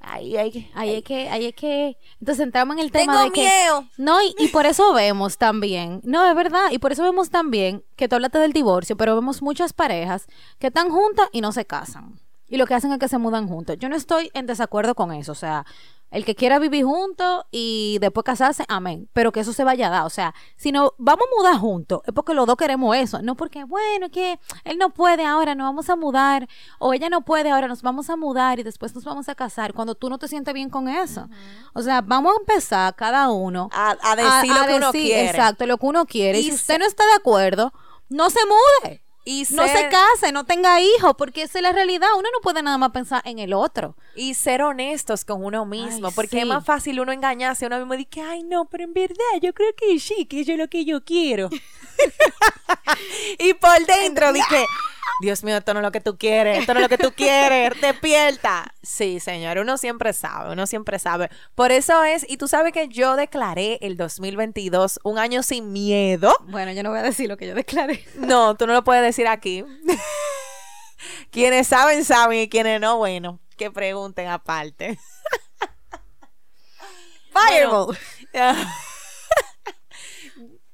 Ahí 0.00 0.36
hay 0.36 0.52
que... 0.52 0.70
Ahí 0.74 0.94
es 0.96 1.02
que, 1.02 1.28
ahí 1.28 1.46
es 1.46 1.54
que, 1.54 1.98
entonces 2.20 2.44
entramos 2.44 2.76
en 2.76 2.82
el 2.82 2.92
tema 2.92 3.14
Tengo 3.14 3.24
de 3.24 3.30
que 3.32 3.40
miedo. 3.40 3.84
no 3.96 4.22
y, 4.22 4.34
y 4.38 4.48
por 4.48 4.64
eso 4.64 4.92
vemos 4.92 5.36
también, 5.36 6.00
no 6.04 6.24
es 6.28 6.34
verdad, 6.36 6.70
y 6.70 6.78
por 6.78 6.92
eso 6.92 7.02
vemos 7.02 7.30
también 7.30 7.84
que 7.96 8.08
tú 8.08 8.14
hablaste 8.14 8.38
del 8.38 8.52
divorcio, 8.52 8.96
pero 8.96 9.16
vemos 9.16 9.42
muchas 9.42 9.72
parejas 9.72 10.26
que 10.60 10.68
están 10.68 10.90
juntas 10.90 11.28
y 11.32 11.40
no 11.40 11.50
se 11.50 11.64
casan 11.64 12.20
y 12.48 12.56
lo 12.56 12.66
que 12.66 12.74
hacen 12.74 12.92
es 12.92 12.98
que 12.98 13.08
se 13.08 13.18
mudan 13.18 13.48
juntos. 13.48 13.76
Yo 13.78 13.88
no 13.88 13.96
estoy 13.96 14.30
en 14.34 14.46
desacuerdo 14.46 14.94
con 14.94 15.12
eso, 15.12 15.32
o 15.32 15.36
sea, 15.36 15.64
el 16.12 16.24
que 16.24 16.36
quiera 16.36 16.60
vivir 16.60 16.84
juntos 16.84 17.44
y 17.50 17.98
después 18.00 18.22
casarse, 18.22 18.64
amén, 18.68 19.08
pero 19.12 19.32
que 19.32 19.40
eso 19.40 19.52
se 19.52 19.64
vaya 19.64 19.88
a 19.88 19.90
dar, 19.90 20.02
o 20.06 20.10
sea, 20.10 20.34
si 20.56 20.70
no 20.70 20.94
vamos 20.98 21.24
a 21.26 21.36
mudar 21.36 21.56
juntos 21.58 22.00
es 22.06 22.14
porque 22.14 22.32
los 22.32 22.46
dos 22.46 22.54
queremos 22.56 22.94
eso, 22.96 23.20
no 23.22 23.34
porque 23.34 23.64
bueno 23.64 24.08
que 24.08 24.38
él 24.62 24.78
no 24.78 24.90
puede 24.90 25.24
ahora, 25.26 25.56
nos 25.56 25.66
vamos 25.66 25.90
a 25.90 25.96
mudar 25.96 26.48
o 26.78 26.94
ella 26.94 27.08
no 27.10 27.22
puede 27.22 27.50
ahora, 27.50 27.66
nos 27.66 27.82
vamos 27.82 28.08
a 28.08 28.16
mudar 28.16 28.60
y 28.60 28.62
después 28.62 28.94
nos 28.94 29.02
vamos 29.04 29.28
a 29.28 29.34
casar 29.34 29.74
cuando 29.74 29.96
tú 29.96 30.08
no 30.08 30.18
te 30.18 30.28
sientes 30.28 30.54
bien 30.54 30.70
con 30.70 30.88
eso. 30.88 31.28
O 31.74 31.82
sea, 31.82 32.02
vamos 32.02 32.34
a 32.36 32.40
empezar 32.40 32.94
cada 32.94 33.28
uno 33.30 33.68
A, 33.72 33.96
a 34.00 34.14
decir 34.16 34.54
lo 34.54 34.66
que 34.68 34.74
uno 34.76 34.92
quiere. 34.92 35.28
Exacto, 35.30 35.66
lo 35.66 35.76
que 35.76 35.86
uno 35.86 36.06
quiere. 36.06 36.38
Y, 36.38 36.42
Y 36.42 36.44
si 36.44 36.48
se- 36.50 36.54
usted 36.56 36.78
no 36.78 36.86
está 36.86 37.04
de 37.04 37.14
acuerdo, 37.14 37.72
no 38.08 38.30
se 38.30 38.38
mude. 38.46 39.02
Y 39.28 39.44
No 39.50 39.66
se 39.66 39.88
case, 39.88 40.30
no 40.32 40.44
tenga 40.44 40.80
hijos, 40.80 41.14
porque 41.18 41.42
esa 41.42 41.58
es 41.58 41.62
la 41.62 41.72
realidad. 41.72 42.06
Uno 42.16 42.28
no 42.32 42.40
puede 42.40 42.62
nada 42.62 42.78
más 42.78 42.90
pensar 42.90 43.22
en 43.24 43.40
el 43.40 43.54
otro. 43.54 43.96
Y 44.14 44.34
ser 44.34 44.62
honestos 44.62 45.24
con 45.24 45.44
uno 45.44 45.66
mismo, 45.66 46.06
Ay, 46.06 46.12
porque 46.14 46.36
sí. 46.36 46.38
es 46.38 46.46
más 46.46 46.64
fácil 46.64 47.00
uno 47.00 47.10
engañarse 47.10 47.64
a 47.64 47.68
uno 47.68 47.78
mismo 47.78 47.94
y 47.94 48.04
decir, 48.04 48.22
ay, 48.22 48.44
no, 48.44 48.66
pero 48.66 48.84
en 48.84 48.94
verdad 48.94 49.16
yo 49.42 49.52
creo 49.52 49.74
que 49.76 49.98
sí, 49.98 50.26
que 50.26 50.42
eso 50.42 50.52
es 50.52 50.58
lo 50.58 50.68
que 50.68 50.84
yo 50.84 51.04
quiero. 51.04 51.50
y 53.38 53.54
por 53.54 53.84
dentro 53.86 54.32
dije, 54.32 54.64
Dios 55.20 55.42
mío, 55.42 55.56
esto 55.56 55.72
no 55.72 55.80
es 55.80 55.84
lo 55.84 55.92
que 55.92 56.00
tú 56.00 56.18
quieres, 56.18 56.58
esto 56.58 56.74
no 56.74 56.80
es 56.80 56.84
lo 56.84 56.88
que 56.88 57.02
tú 57.02 57.12
quieres, 57.12 57.72
despierta. 57.80 58.74
Sí, 58.82 59.18
señor, 59.18 59.58
uno 59.58 59.78
siempre 59.78 60.12
sabe, 60.12 60.52
uno 60.52 60.66
siempre 60.66 60.98
sabe. 60.98 61.30
Por 61.54 61.72
eso 61.72 62.04
es, 62.04 62.26
y 62.28 62.36
tú 62.36 62.48
sabes 62.48 62.72
que 62.72 62.88
yo 62.88 63.16
declaré 63.16 63.78
el 63.80 63.96
2022 63.96 65.00
un 65.04 65.18
año 65.18 65.42
sin 65.42 65.72
miedo. 65.72 66.34
Bueno, 66.48 66.72
yo 66.72 66.82
no 66.82 66.90
voy 66.90 66.98
a 66.98 67.02
decir 67.02 67.28
lo 67.28 67.36
que 67.36 67.46
yo 67.46 67.54
declaré. 67.54 68.04
No, 68.16 68.56
tú 68.56 68.66
no 68.66 68.72
lo 68.72 68.84
puedes 68.84 69.02
decir 69.02 69.26
aquí. 69.28 69.64
quienes 71.30 71.66
saben, 71.68 72.04
saben 72.04 72.40
y 72.40 72.48
quienes 72.48 72.80
no, 72.80 72.98
bueno, 72.98 73.40
que 73.56 73.70
pregunten 73.70 74.28
aparte. 74.28 74.98
Fireball. 77.32 77.96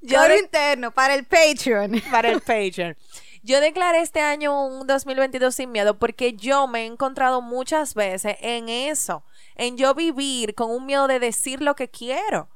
De- 0.03 0.39
interno 0.39 0.91
para 0.91 1.15
el 1.15 1.25
Patreon. 1.25 2.03
para 2.11 2.31
el 2.31 2.41
Patreon. 2.41 2.97
Yo 3.43 3.61
declaré 3.61 4.01
este 4.01 4.21
año 4.21 4.67
un 4.67 4.87
2022 4.87 5.55
sin 5.55 5.73
miedo 5.73 5.99
porque 5.99 6.35
yo 6.35 6.69
me 6.69 6.83
he 6.83 6.87
encontrado 6.87 7.43
muchas 7.43 7.95
veces 7.95 8.37
en 8.41 8.69
eso, 8.69 9.25
en 9.57 9.77
yo 9.77 9.95
vivir 9.95 10.55
con 10.55 10.71
un 10.71 10.87
miedo 10.87 11.09
de 11.09 11.19
decir 11.19 11.61
lo 11.61 11.75
que 11.75 11.89
quiero. 11.89 12.49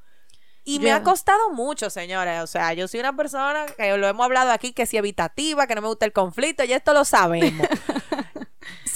Y 0.69 0.81
me 0.81 0.91
ha 0.91 1.05
costado 1.05 1.51
mucho, 1.51 1.91
señores. 1.91 2.43
O 2.43 2.47
sea, 2.49 2.73
yo 2.73 2.89
soy 2.89 2.99
una 2.99 3.15
persona 3.17 3.67
que 3.67 3.97
lo 3.97 4.09
hemos 4.09 4.25
hablado 4.25 4.51
aquí, 4.51 4.73
que 4.73 4.83
es 4.83 4.95
evitativa, 4.95 5.67
que 5.69 5.77
no 5.77 5.81
me 5.83 5.87
gusta 5.87 6.07
el 6.07 6.13
conflicto, 6.13 6.65
y 6.65 6.73
esto 6.73 6.93
lo 6.93 7.05
sabemos. 7.05 7.67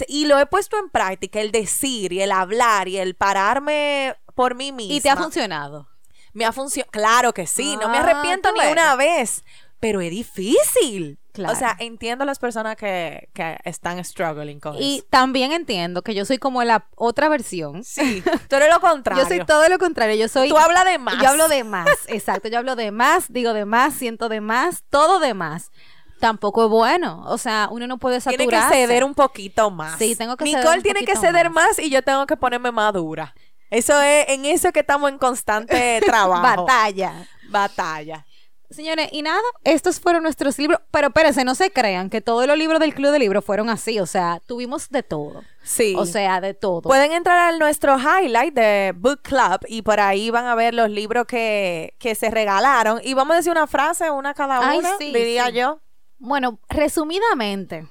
Y 0.08 0.26
lo 0.26 0.38
he 0.38 0.46
puesto 0.46 0.78
en 0.78 0.88
práctica, 0.88 1.40
el 1.40 1.52
decir 1.52 2.12
y 2.12 2.22
el 2.22 2.32
hablar 2.32 2.88
y 2.88 2.96
el 2.96 3.14
pararme 3.14 4.16
por 4.34 4.54
mí 4.54 4.72
misma. 4.72 4.94
Y 4.94 5.00
te 5.00 5.10
ha 5.10 5.16
funcionado. 5.16 5.88
Me 6.32 6.44
ha 6.44 6.52
funcionado. 6.52 6.90
Claro 6.92 7.32
que 7.32 7.46
sí, 7.46 7.76
no 7.76 7.88
me 7.88 7.98
Ah, 7.98 8.02
arrepiento 8.02 8.52
ni 8.52 8.60
ves. 8.60 8.72
una 8.72 8.96
vez. 8.96 9.44
Pero 9.80 10.00
es 10.02 10.10
difícil. 10.10 11.18
Claro. 11.32 11.54
O 11.54 11.56
sea, 11.56 11.76
entiendo 11.78 12.24
a 12.24 12.26
las 12.26 12.38
personas 12.38 12.76
que, 12.76 13.28
que 13.32 13.56
están 13.64 14.04
struggling 14.04 14.58
con 14.60 14.74
Y 14.76 14.96
eso. 14.98 15.06
también 15.10 15.52
entiendo 15.52 16.02
que 16.02 16.12
yo 16.14 16.24
soy 16.24 16.38
como 16.38 16.62
la 16.64 16.86
otra 16.96 17.28
versión. 17.28 17.84
Sí, 17.84 18.22
tú 18.48 18.56
eres 18.56 18.68
lo 18.68 18.80
contrario. 18.80 19.22
Yo 19.24 19.28
soy 19.28 19.44
todo 19.46 19.68
lo 19.68 19.78
contrario. 19.78 20.16
Yo 20.16 20.28
soy. 20.28 20.48
Tú 20.48 20.58
hablas 20.58 20.84
de 20.84 20.98
más. 20.98 21.22
Yo 21.22 21.28
hablo 21.28 21.48
de 21.48 21.62
más, 21.64 21.88
exacto. 22.08 22.48
Yo 22.48 22.58
hablo 22.58 22.74
de 22.76 22.90
más, 22.90 23.32
digo 23.32 23.52
de 23.54 23.64
más, 23.64 23.94
siento 23.94 24.28
de 24.28 24.40
más, 24.40 24.82
todo 24.90 25.18
de 25.20 25.32
más. 25.34 25.70
Tampoco 26.18 26.64
es 26.64 26.70
bueno. 26.70 27.22
O 27.28 27.38
sea, 27.38 27.68
uno 27.70 27.86
no 27.86 27.96
puede 27.96 28.20
Tiene 28.20 28.36
saturarse. 28.44 28.68
que 28.74 28.86
ceder 28.86 29.04
un 29.04 29.14
poquito 29.14 29.70
más. 29.70 29.96
Sí, 29.98 30.14
tengo 30.16 30.36
que 30.36 30.44
Nicole 30.44 30.64
ceder 30.64 30.76
un 30.78 30.82
tiene 30.82 31.04
que 31.04 31.16
ceder 31.16 31.48
más. 31.48 31.68
más. 31.68 31.78
y 31.78 31.88
yo 31.90 32.02
tengo 32.02 32.26
que 32.26 32.36
ponerme 32.36 32.70
más 32.72 32.92
dura. 32.92 33.34
Eso 33.70 34.00
es, 34.00 34.28
en 34.28 34.44
eso 34.44 34.68
es 34.68 34.74
que 34.74 34.80
estamos 34.80 35.10
en 35.10 35.18
constante 35.18 36.00
trabajo. 36.04 36.64
Batalla. 36.66 37.26
Batalla. 37.48 38.26
Señores, 38.70 39.08
y 39.10 39.22
nada, 39.22 39.40
estos 39.64 39.98
fueron 39.98 40.22
nuestros 40.22 40.56
libros. 40.56 40.80
Pero 40.92 41.08
espérense, 41.08 41.44
no 41.44 41.56
se 41.56 41.72
crean 41.72 42.08
que 42.08 42.20
todos 42.20 42.46
los 42.46 42.56
libros 42.56 42.78
del 42.78 42.94
Club 42.94 43.10
de 43.10 43.18
Libros 43.18 43.44
fueron 43.44 43.68
así. 43.68 43.98
O 43.98 44.06
sea, 44.06 44.40
tuvimos 44.46 44.88
de 44.90 45.02
todo. 45.02 45.42
Sí. 45.64 45.94
O 45.98 46.06
sea, 46.06 46.40
de 46.40 46.54
todo. 46.54 46.82
Pueden 46.82 47.10
entrar 47.10 47.38
a 47.52 47.58
nuestro 47.58 47.96
highlight 47.98 48.54
de 48.54 48.92
Book 48.96 49.22
Club 49.22 49.60
y 49.66 49.82
por 49.82 49.98
ahí 49.98 50.30
van 50.30 50.46
a 50.46 50.54
ver 50.54 50.74
los 50.74 50.88
libros 50.88 51.26
que, 51.26 51.94
que 51.98 52.14
se 52.14 52.30
regalaron. 52.30 53.00
Y 53.02 53.14
vamos 53.14 53.34
a 53.34 53.36
decir 53.38 53.50
una 53.50 53.66
frase, 53.66 54.08
una 54.10 54.34
cada 54.34 54.68
Ay, 54.68 54.78
una, 54.78 54.96
sí, 54.98 55.12
diría 55.12 55.46
sí. 55.46 55.54
yo. 55.54 55.80
Bueno, 56.18 56.60
resumidamente, 56.68 57.88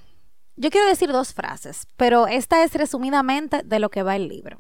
yo 0.56 0.70
quiero 0.70 0.88
decir 0.88 1.12
dos 1.12 1.34
frases, 1.34 1.88
pero 1.98 2.28
esta 2.28 2.64
es 2.64 2.74
resumidamente 2.74 3.64
de 3.66 3.80
lo 3.80 3.90
que 3.90 4.04
va 4.04 4.16
el 4.16 4.28
libro. 4.28 4.60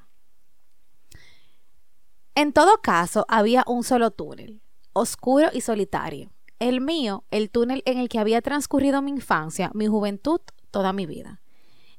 En 2.39 2.53
todo 2.53 2.77
caso, 2.81 3.25
había 3.27 3.65
un 3.67 3.83
solo 3.83 4.11
túnel, 4.11 4.61
oscuro 4.93 5.49
y 5.51 5.59
solitario. 5.59 6.31
El 6.57 6.79
mío, 6.79 7.25
el 7.31 7.49
túnel 7.49 7.83
en 7.85 7.97
el 7.97 8.07
que 8.07 8.17
había 8.17 8.41
transcurrido 8.41 9.01
mi 9.01 9.11
infancia, 9.11 9.71
mi 9.73 9.87
juventud, 9.87 10.39
toda 10.71 10.93
mi 10.93 11.05
vida. 11.05 11.41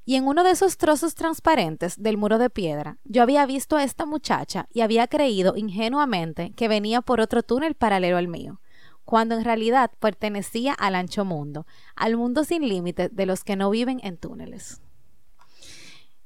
Y 0.06 0.14
en 0.14 0.26
uno 0.26 0.42
de 0.42 0.52
esos 0.52 0.78
trozos 0.78 1.14
transparentes 1.14 2.02
del 2.02 2.16
muro 2.16 2.38
de 2.38 2.48
piedra, 2.48 2.96
yo 3.04 3.22
había 3.22 3.44
visto 3.44 3.76
a 3.76 3.84
esta 3.84 4.06
muchacha 4.06 4.66
y 4.72 4.80
había 4.80 5.08
creído 5.08 5.58
ingenuamente 5.58 6.54
que 6.56 6.68
venía 6.68 7.02
por 7.02 7.20
otro 7.20 7.42
túnel 7.42 7.74
paralelo 7.74 8.16
al 8.16 8.28
mío, 8.28 8.62
cuando 9.04 9.34
en 9.34 9.44
realidad 9.44 9.90
pertenecía 10.00 10.72
al 10.72 10.94
ancho 10.94 11.26
mundo, 11.26 11.66
al 11.96 12.16
mundo 12.16 12.44
sin 12.44 12.66
límites 12.66 13.14
de 13.14 13.26
los 13.26 13.44
que 13.44 13.56
no 13.56 13.68
viven 13.68 14.00
en 14.02 14.16
túneles. 14.16 14.80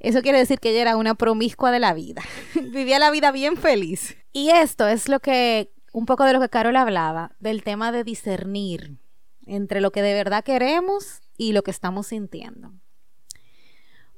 Eso 0.05 0.21
quiere 0.21 0.37
decir 0.37 0.61
que 0.61 0.69
ella 0.69 0.83
era 0.83 0.97
una 0.99 1.14
promiscua 1.14 1.71
de 1.71 1.81
la 1.81 1.95
vida. 1.95 2.23
Vivía 2.55 2.99
la 2.99 3.11
vida 3.11 3.33
bien 3.33 3.57
feliz. 3.57 4.19
Y 4.35 4.51
esto 4.51 4.87
es 4.87 5.09
lo 5.09 5.19
que, 5.21 5.73
un 5.95 6.05
poco 6.05 6.25
de 6.25 6.35
lo 6.35 6.40
que 6.40 6.51
Carol 6.51 6.77
hablaba, 6.77 7.33
del 7.40 7.64
tema 7.64 7.90
de 7.90 8.05
discernir 8.05 8.99
entre 9.47 9.81
lo 9.81 9.93
que 9.93 10.03
de 10.03 10.12
verdad 10.12 10.45
queremos 10.45 11.23
y 11.38 11.55
lo 11.55 11.62
que 11.62 11.71
estamos 11.71 12.09
sintiendo. 12.09 12.75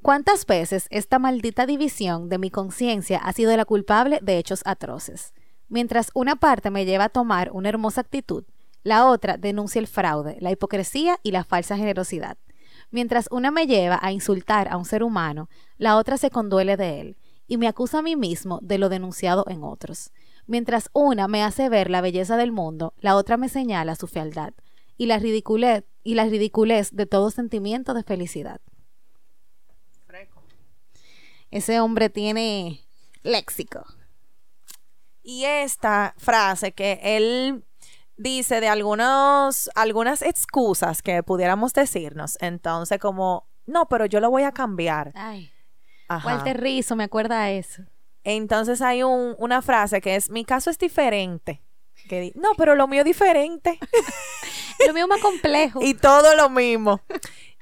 ¿Cuántas 0.03 0.45
veces 0.45 0.89
esta 0.91 1.21
maldita 1.21 1.67
división 1.67 2.29
de 2.29 2.39
mi 2.39 2.51
conciencia 2.51 3.19
ha 3.19 3.33
sido 3.33 3.57
la 3.57 3.65
culpable 3.65 4.19
de 4.23 4.39
hechos 4.39 4.63
atroces? 4.65 5.35
Mientras 5.69 6.11
una 6.15 6.35
parte 6.35 6.71
me 6.71 6.85
lleva 6.85 7.05
a 7.05 7.11
tomar 7.11 7.53
una 7.53 7.69
hermosa 7.69 8.01
actitud, 8.01 8.45
la 8.83 9.07
otra 9.07 9.37
denuncia 9.37 9.79
el 9.79 9.87
fraude, 9.87 10.37
la 10.41 10.51
hipocresía 10.51 11.21
y 11.23 11.31
la 11.31 11.45
falsa 11.45 11.77
generosidad. 11.77 12.39
Mientras 12.91 13.29
una 13.31 13.51
me 13.51 13.67
lleva 13.67 13.99
a 14.01 14.13
insultar 14.13 14.69
a 14.69 14.77
un 14.77 14.85
ser 14.85 15.03
humano, 15.03 15.49
la 15.77 15.97
otra 15.97 16.17
se 16.17 16.31
conduele 16.31 16.77
de 16.77 17.01
él 17.01 17.17
y 17.47 17.57
me 17.57 17.69
acusa 17.69 17.99
a 17.99 18.03
mí 18.03 18.17
mismo 18.17 18.59
de 18.63 18.79
lo 18.79 18.89
denunciado 18.89 19.45
en 19.49 19.63
otros. 19.63 20.13
Mientras 20.47 20.91
una 20.93 21.29
me 21.29 21.43
hace 21.43 21.69
ver 21.69 21.91
la 21.91 22.01
belleza 22.01 22.37
del 22.37 22.53
mundo, 22.53 22.95
la 23.01 23.17
otra 23.17 23.37
me 23.37 23.49
señala 23.49 23.97
su 23.97 24.07
fealdad 24.07 24.55
y 24.97 25.07
la 25.07 25.19
ridiculez, 25.19 25.85
y 26.03 26.15
la 26.15 26.25
ridiculez 26.25 26.91
de 26.93 27.07
todo 27.07 27.31
sentimiento 27.31 27.95
de 27.95 28.03
felicidad. 28.03 28.61
Ese 31.51 31.81
hombre 31.81 32.11
tiene 32.11 32.81
léxico. 33.23 33.85
Y 35.23 35.45
esta 35.45 36.15
frase 36.19 36.73
que 36.73 37.01
él 37.03 37.65
dice 38.17 38.61
de 38.61 38.69
algunos, 38.69 39.71
algunas 39.75 40.23
excusas 40.23 41.03
que 41.03 41.23
pudiéramos 41.23 41.73
decirnos. 41.73 42.37
Entonces, 42.41 42.99
como, 42.99 43.49
no, 43.67 43.89
pero 43.89 44.07
yo 44.07 44.21
lo 44.21 44.31
voy 44.31 44.43
a 44.45 44.53
cambiar. 44.53 45.13
Ay, 45.15 45.51
Ajá. 46.09 46.27
Walter 46.37 46.61
Rizzo, 46.61 46.97
me 46.97 47.05
acuerda 47.05 47.43
a 47.43 47.51
eso. 47.51 47.83
Entonces 48.25 48.81
hay 48.83 49.03
un- 49.03 49.35
una 49.39 49.63
frase 49.63 50.01
que 50.01 50.17
es, 50.17 50.31
mi 50.31 50.45
caso 50.45 50.71
es 50.71 50.79
diferente. 50.79 51.63
Que 52.09 52.33
no, 52.35 52.51
pero 52.57 52.75
lo 52.75 52.87
mío 52.89 53.01
es 53.01 53.05
diferente. 53.07 53.79
Lo 54.87 54.93
mío 54.93 55.09
más 55.09 55.21
complejo. 55.23 55.81
y 55.83 55.95
todo 55.95 56.37
lo 56.37 56.51
mismo. 56.51 57.01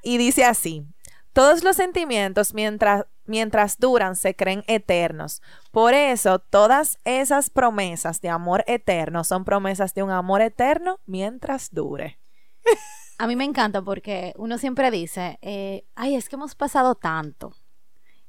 Y 0.03 0.17
dice 0.17 0.43
así, 0.43 0.85
todos 1.33 1.63
los 1.63 1.77
sentimientos 1.77 2.53
mientras, 2.53 3.05
mientras 3.25 3.77
duran 3.77 4.15
se 4.15 4.35
creen 4.35 4.63
eternos. 4.67 5.41
Por 5.71 5.93
eso 5.93 6.39
todas 6.39 6.97
esas 7.03 7.49
promesas 7.49 8.21
de 8.21 8.29
amor 8.29 8.63
eterno 8.67 9.23
son 9.23 9.45
promesas 9.45 9.93
de 9.93 10.03
un 10.03 10.11
amor 10.11 10.41
eterno 10.41 10.99
mientras 11.05 11.71
dure. 11.71 12.19
A 13.17 13.27
mí 13.27 13.35
me 13.35 13.45
encanta 13.45 13.81
porque 13.81 14.33
uno 14.37 14.57
siempre 14.57 14.91
dice, 14.91 15.39
eh, 15.41 15.85
ay, 15.95 16.15
es 16.15 16.27
que 16.27 16.35
hemos 16.35 16.53
pasado 16.55 16.95
tanto, 16.95 17.55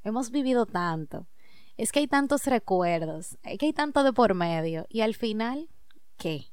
hemos 0.03 0.31
vivido 0.31 0.65
tanto, 0.65 1.27
es 1.75 1.91
que 1.91 1.99
hay 1.99 2.07
tantos 2.07 2.45
recuerdos, 2.45 3.37
es 3.43 3.57
que 3.57 3.65
hay 3.65 3.73
tanto 3.73 4.03
de 4.03 4.13
por 4.13 4.33
medio, 4.33 4.85
y 4.89 5.01
al 5.01 5.13
final, 5.13 5.69
¿qué? 6.17 6.45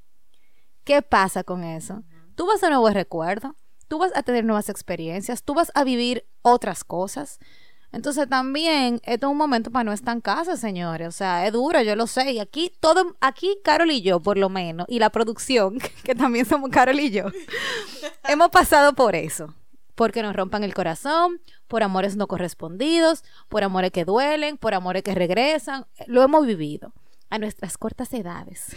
¿Qué 0.83 1.01
pasa 1.01 1.45
con 1.45 1.63
eso? 1.63 2.03
Tú 2.35 2.47
vas 2.47 2.63
a 2.65 2.71
nuevos 2.71 2.93
recuerdos, 2.93 3.53
tú 3.89 3.99
vas 3.99 4.11
a 4.17 4.23
tener 4.23 4.45
nuevas 4.45 4.69
experiencias, 4.69 5.45
tú 5.45 5.55
vas 5.55 5.71
a 5.75 5.85
vivir 5.85 6.27
otras 6.43 6.85
cosas. 6.85 7.39
Entonces 7.95 8.29
también 8.29 9.01
esto 9.05 9.27
es 9.27 9.31
un 9.31 9.39
momento 9.39 9.71
para 9.71 9.85
no 9.85 9.93
estancarse, 9.93 10.57
señores. 10.57 11.07
O 11.07 11.13
sea, 11.13 11.47
es 11.47 11.53
duro, 11.53 11.81
yo 11.81 11.95
lo 11.95 12.09
sé. 12.09 12.33
Y 12.33 12.41
aquí 12.41 12.73
todo, 12.81 13.17
aquí 13.21 13.57
Carol 13.63 13.91
y 13.93 14.03
yo, 14.03 14.19
por 14.21 14.37
lo 14.37 14.49
menos, 14.49 14.87
y 14.89 14.99
la 14.99 15.11
producción, 15.11 15.79
que 16.03 16.17
también 16.17 16.45
somos 16.45 16.71
Carol 16.71 16.99
y 16.99 17.11
yo, 17.11 17.27
hemos 18.25 18.51
pasado 18.51 18.95
por 18.95 19.15
eso. 19.15 19.55
Porque 19.95 20.25
nos 20.25 20.35
rompan 20.35 20.65
el 20.65 20.75
corazón, 20.75 21.41
por 21.69 21.85
amores 21.85 22.17
no 22.17 22.27
correspondidos, 22.27 23.23
por 23.49 23.63
amores 23.63 23.93
que 23.93 24.05
duelen, 24.05 24.59
por 24.59 24.75
amores 24.75 25.05
que 25.05 25.15
regresan. 25.15 25.87
Lo 26.09 26.25
hemos 26.25 26.45
vivido 26.47 26.93
a 27.31 27.39
nuestras 27.39 27.79
cortas 27.79 28.13
edades. 28.13 28.75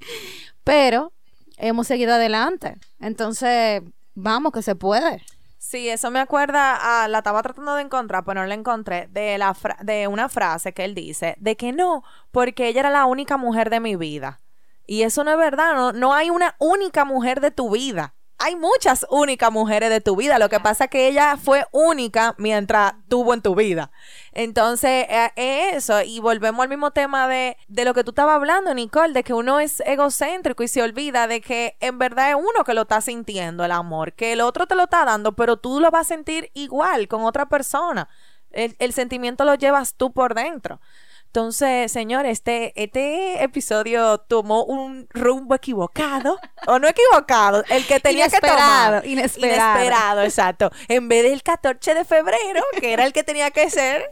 Pero 0.62 1.14
hemos 1.56 1.86
seguido 1.86 2.12
adelante. 2.12 2.76
Entonces, 3.00 3.80
vamos, 4.14 4.52
que 4.52 4.60
se 4.60 4.74
puede. 4.74 5.22
Sí, 5.68 5.88
eso 5.88 6.12
me 6.12 6.20
acuerda, 6.20 7.02
a, 7.02 7.08
la 7.08 7.18
estaba 7.18 7.42
tratando 7.42 7.74
de 7.74 7.82
encontrar, 7.82 8.24
pero 8.24 8.40
no 8.40 8.46
la 8.46 8.54
encontré, 8.54 9.08
de, 9.08 9.36
la 9.36 9.52
fra- 9.52 9.76
de 9.82 10.06
una 10.06 10.28
frase 10.28 10.72
que 10.72 10.84
él 10.84 10.94
dice, 10.94 11.34
de 11.40 11.56
que 11.56 11.72
no, 11.72 12.04
porque 12.30 12.68
ella 12.68 12.80
era 12.80 12.90
la 12.90 13.04
única 13.06 13.36
mujer 13.36 13.68
de 13.68 13.80
mi 13.80 13.96
vida. 13.96 14.40
Y 14.86 15.02
eso 15.02 15.24
no 15.24 15.32
es 15.32 15.38
verdad, 15.38 15.74
no, 15.74 15.92
no 15.92 16.14
hay 16.14 16.30
una 16.30 16.54
única 16.60 17.04
mujer 17.04 17.40
de 17.40 17.50
tu 17.50 17.70
vida. 17.70 18.14
Hay 18.38 18.54
muchas 18.54 19.06
únicas 19.08 19.50
mujeres 19.50 19.88
de 19.88 20.00
tu 20.00 20.14
vida. 20.14 20.38
Lo 20.38 20.50
que 20.50 20.60
pasa 20.60 20.84
es 20.84 20.90
que 20.90 21.08
ella 21.08 21.38
fue 21.38 21.66
única 21.72 22.34
mientras 22.36 22.94
tuvo 23.08 23.32
en 23.32 23.40
tu 23.40 23.54
vida. 23.54 23.90
Entonces, 24.32 25.06
eh, 25.08 25.30
es 25.36 25.76
eso. 25.76 26.02
Y 26.02 26.20
volvemos 26.20 26.62
al 26.62 26.68
mismo 26.68 26.90
tema 26.90 27.28
de, 27.28 27.56
de 27.68 27.84
lo 27.86 27.94
que 27.94 28.04
tú 28.04 28.10
estabas 28.10 28.36
hablando, 28.36 28.74
Nicole, 28.74 29.14
de 29.14 29.24
que 29.24 29.32
uno 29.32 29.58
es 29.58 29.80
egocéntrico 29.80 30.62
y 30.62 30.68
se 30.68 30.82
olvida 30.82 31.26
de 31.26 31.40
que 31.40 31.76
en 31.80 31.98
verdad 31.98 32.30
es 32.30 32.36
uno 32.36 32.64
que 32.64 32.74
lo 32.74 32.82
está 32.82 33.00
sintiendo 33.00 33.64
el 33.64 33.72
amor, 33.72 34.12
que 34.12 34.32
el 34.32 34.42
otro 34.42 34.66
te 34.66 34.74
lo 34.74 34.84
está 34.84 35.04
dando, 35.06 35.32
pero 35.32 35.56
tú 35.56 35.80
lo 35.80 35.90
vas 35.90 36.06
a 36.06 36.14
sentir 36.14 36.50
igual 36.52 37.08
con 37.08 37.24
otra 37.24 37.48
persona. 37.48 38.08
El, 38.50 38.76
el 38.78 38.92
sentimiento 38.92 39.44
lo 39.44 39.54
llevas 39.54 39.94
tú 39.94 40.12
por 40.12 40.34
dentro. 40.34 40.80
Entonces, 41.26 41.92
señor, 41.92 42.24
este, 42.24 42.72
este 42.82 43.42
episodio 43.42 44.18
tomó 44.18 44.64
un 44.64 45.06
rumbo 45.10 45.54
equivocado, 45.54 46.38
o 46.66 46.78
no 46.78 46.88
equivocado, 46.88 47.62
el 47.68 47.86
que 47.86 48.00
tenía 48.00 48.28
que 48.28 48.40
tomar. 48.40 49.06
inesperado. 49.06 49.76
Inesperado, 49.76 50.22
exacto. 50.22 50.70
En 50.88 51.08
vez 51.08 51.24
del 51.24 51.42
14 51.42 51.94
de 51.94 52.04
febrero, 52.04 52.62
que 52.80 52.92
era 52.92 53.04
el 53.04 53.12
que 53.12 53.22
tenía 53.22 53.50
que 53.50 53.68
ser, 53.68 54.10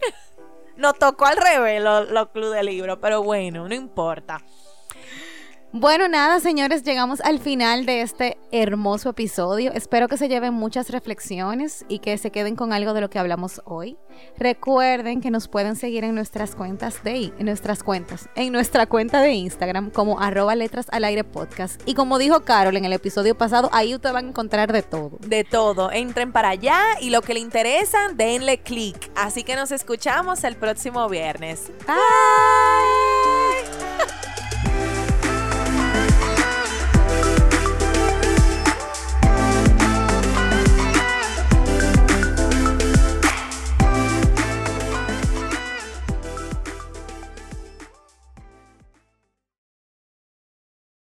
nos 0.77 0.99
tocó 0.99 1.27
al 1.27 1.37
revés 1.37 1.83
los 1.83 2.11
lo 2.11 2.31
club 2.31 2.53
de 2.53 2.63
libro, 2.63 3.01
pero 3.01 3.23
bueno, 3.23 3.69
no 3.69 3.75
importa. 3.75 4.43
Bueno, 5.77 6.07
nada, 6.07 6.39
señores, 6.39 6.85
llegamos 6.85 7.21
al 7.23 7.41
final 7.41 7.85
de 7.85 8.03
este 8.03 8.39
hermoso 8.53 9.11
episodio. 9.11 9.73
Espero 9.73 10.07
que 10.07 10.17
se 10.17 10.29
lleven 10.29 10.55
muchas 10.55 10.89
reflexiones 10.89 11.85
y 11.89 11.99
que 11.99 12.17
se 12.17 12.31
queden 12.31 12.55
con 12.55 12.73
algo 12.73 12.95
de 12.95 13.01
lo 13.01 13.11
que 13.11 13.19
hablamos 13.19 13.61
hoy. 13.65 13.97
Recuerden 14.39 15.21
que 15.21 15.33
nos 15.33 15.49
pueden 15.49 15.75
seguir 15.75 16.05
en 16.05 16.15
nuestras 16.15 16.55
cuentas 16.55 17.03
de 17.03 17.33
en 17.37 17.47
nuestras 17.47 17.83
cuentas, 17.83 18.29
en 18.37 18.53
nuestra 18.53 18.87
cuenta 18.87 19.21
de 19.21 19.33
Instagram 19.33 19.91
como 19.91 20.21
arroba 20.21 20.55
letras 20.55 20.87
al 20.93 21.03
aire 21.03 21.25
podcast. 21.25 21.83
Y 21.87 21.95
como 21.95 22.19
dijo 22.19 22.45
Carol 22.45 22.77
en 22.77 22.85
el 22.85 22.93
episodio 22.93 23.37
pasado, 23.37 23.69
ahí 23.73 23.97
ustedes 23.97 24.13
van 24.13 24.27
a 24.27 24.29
encontrar 24.29 24.73
de 24.73 24.83
todo. 24.83 25.19
De 25.27 25.43
todo, 25.43 25.91
entren 25.91 26.31
para 26.31 26.51
allá 26.51 26.81
y 27.01 27.11
lo 27.11 27.21
que 27.21 27.35
le 27.35 27.41
interesa, 27.41 27.99
denle 28.15 28.59
click. 28.59 29.11
Así 29.17 29.43
que 29.43 29.57
nos 29.57 29.73
escuchamos 29.73 30.45
el 30.45 30.55
próximo 30.55 31.09
viernes. 31.09 31.73
Bye. 31.85 33.24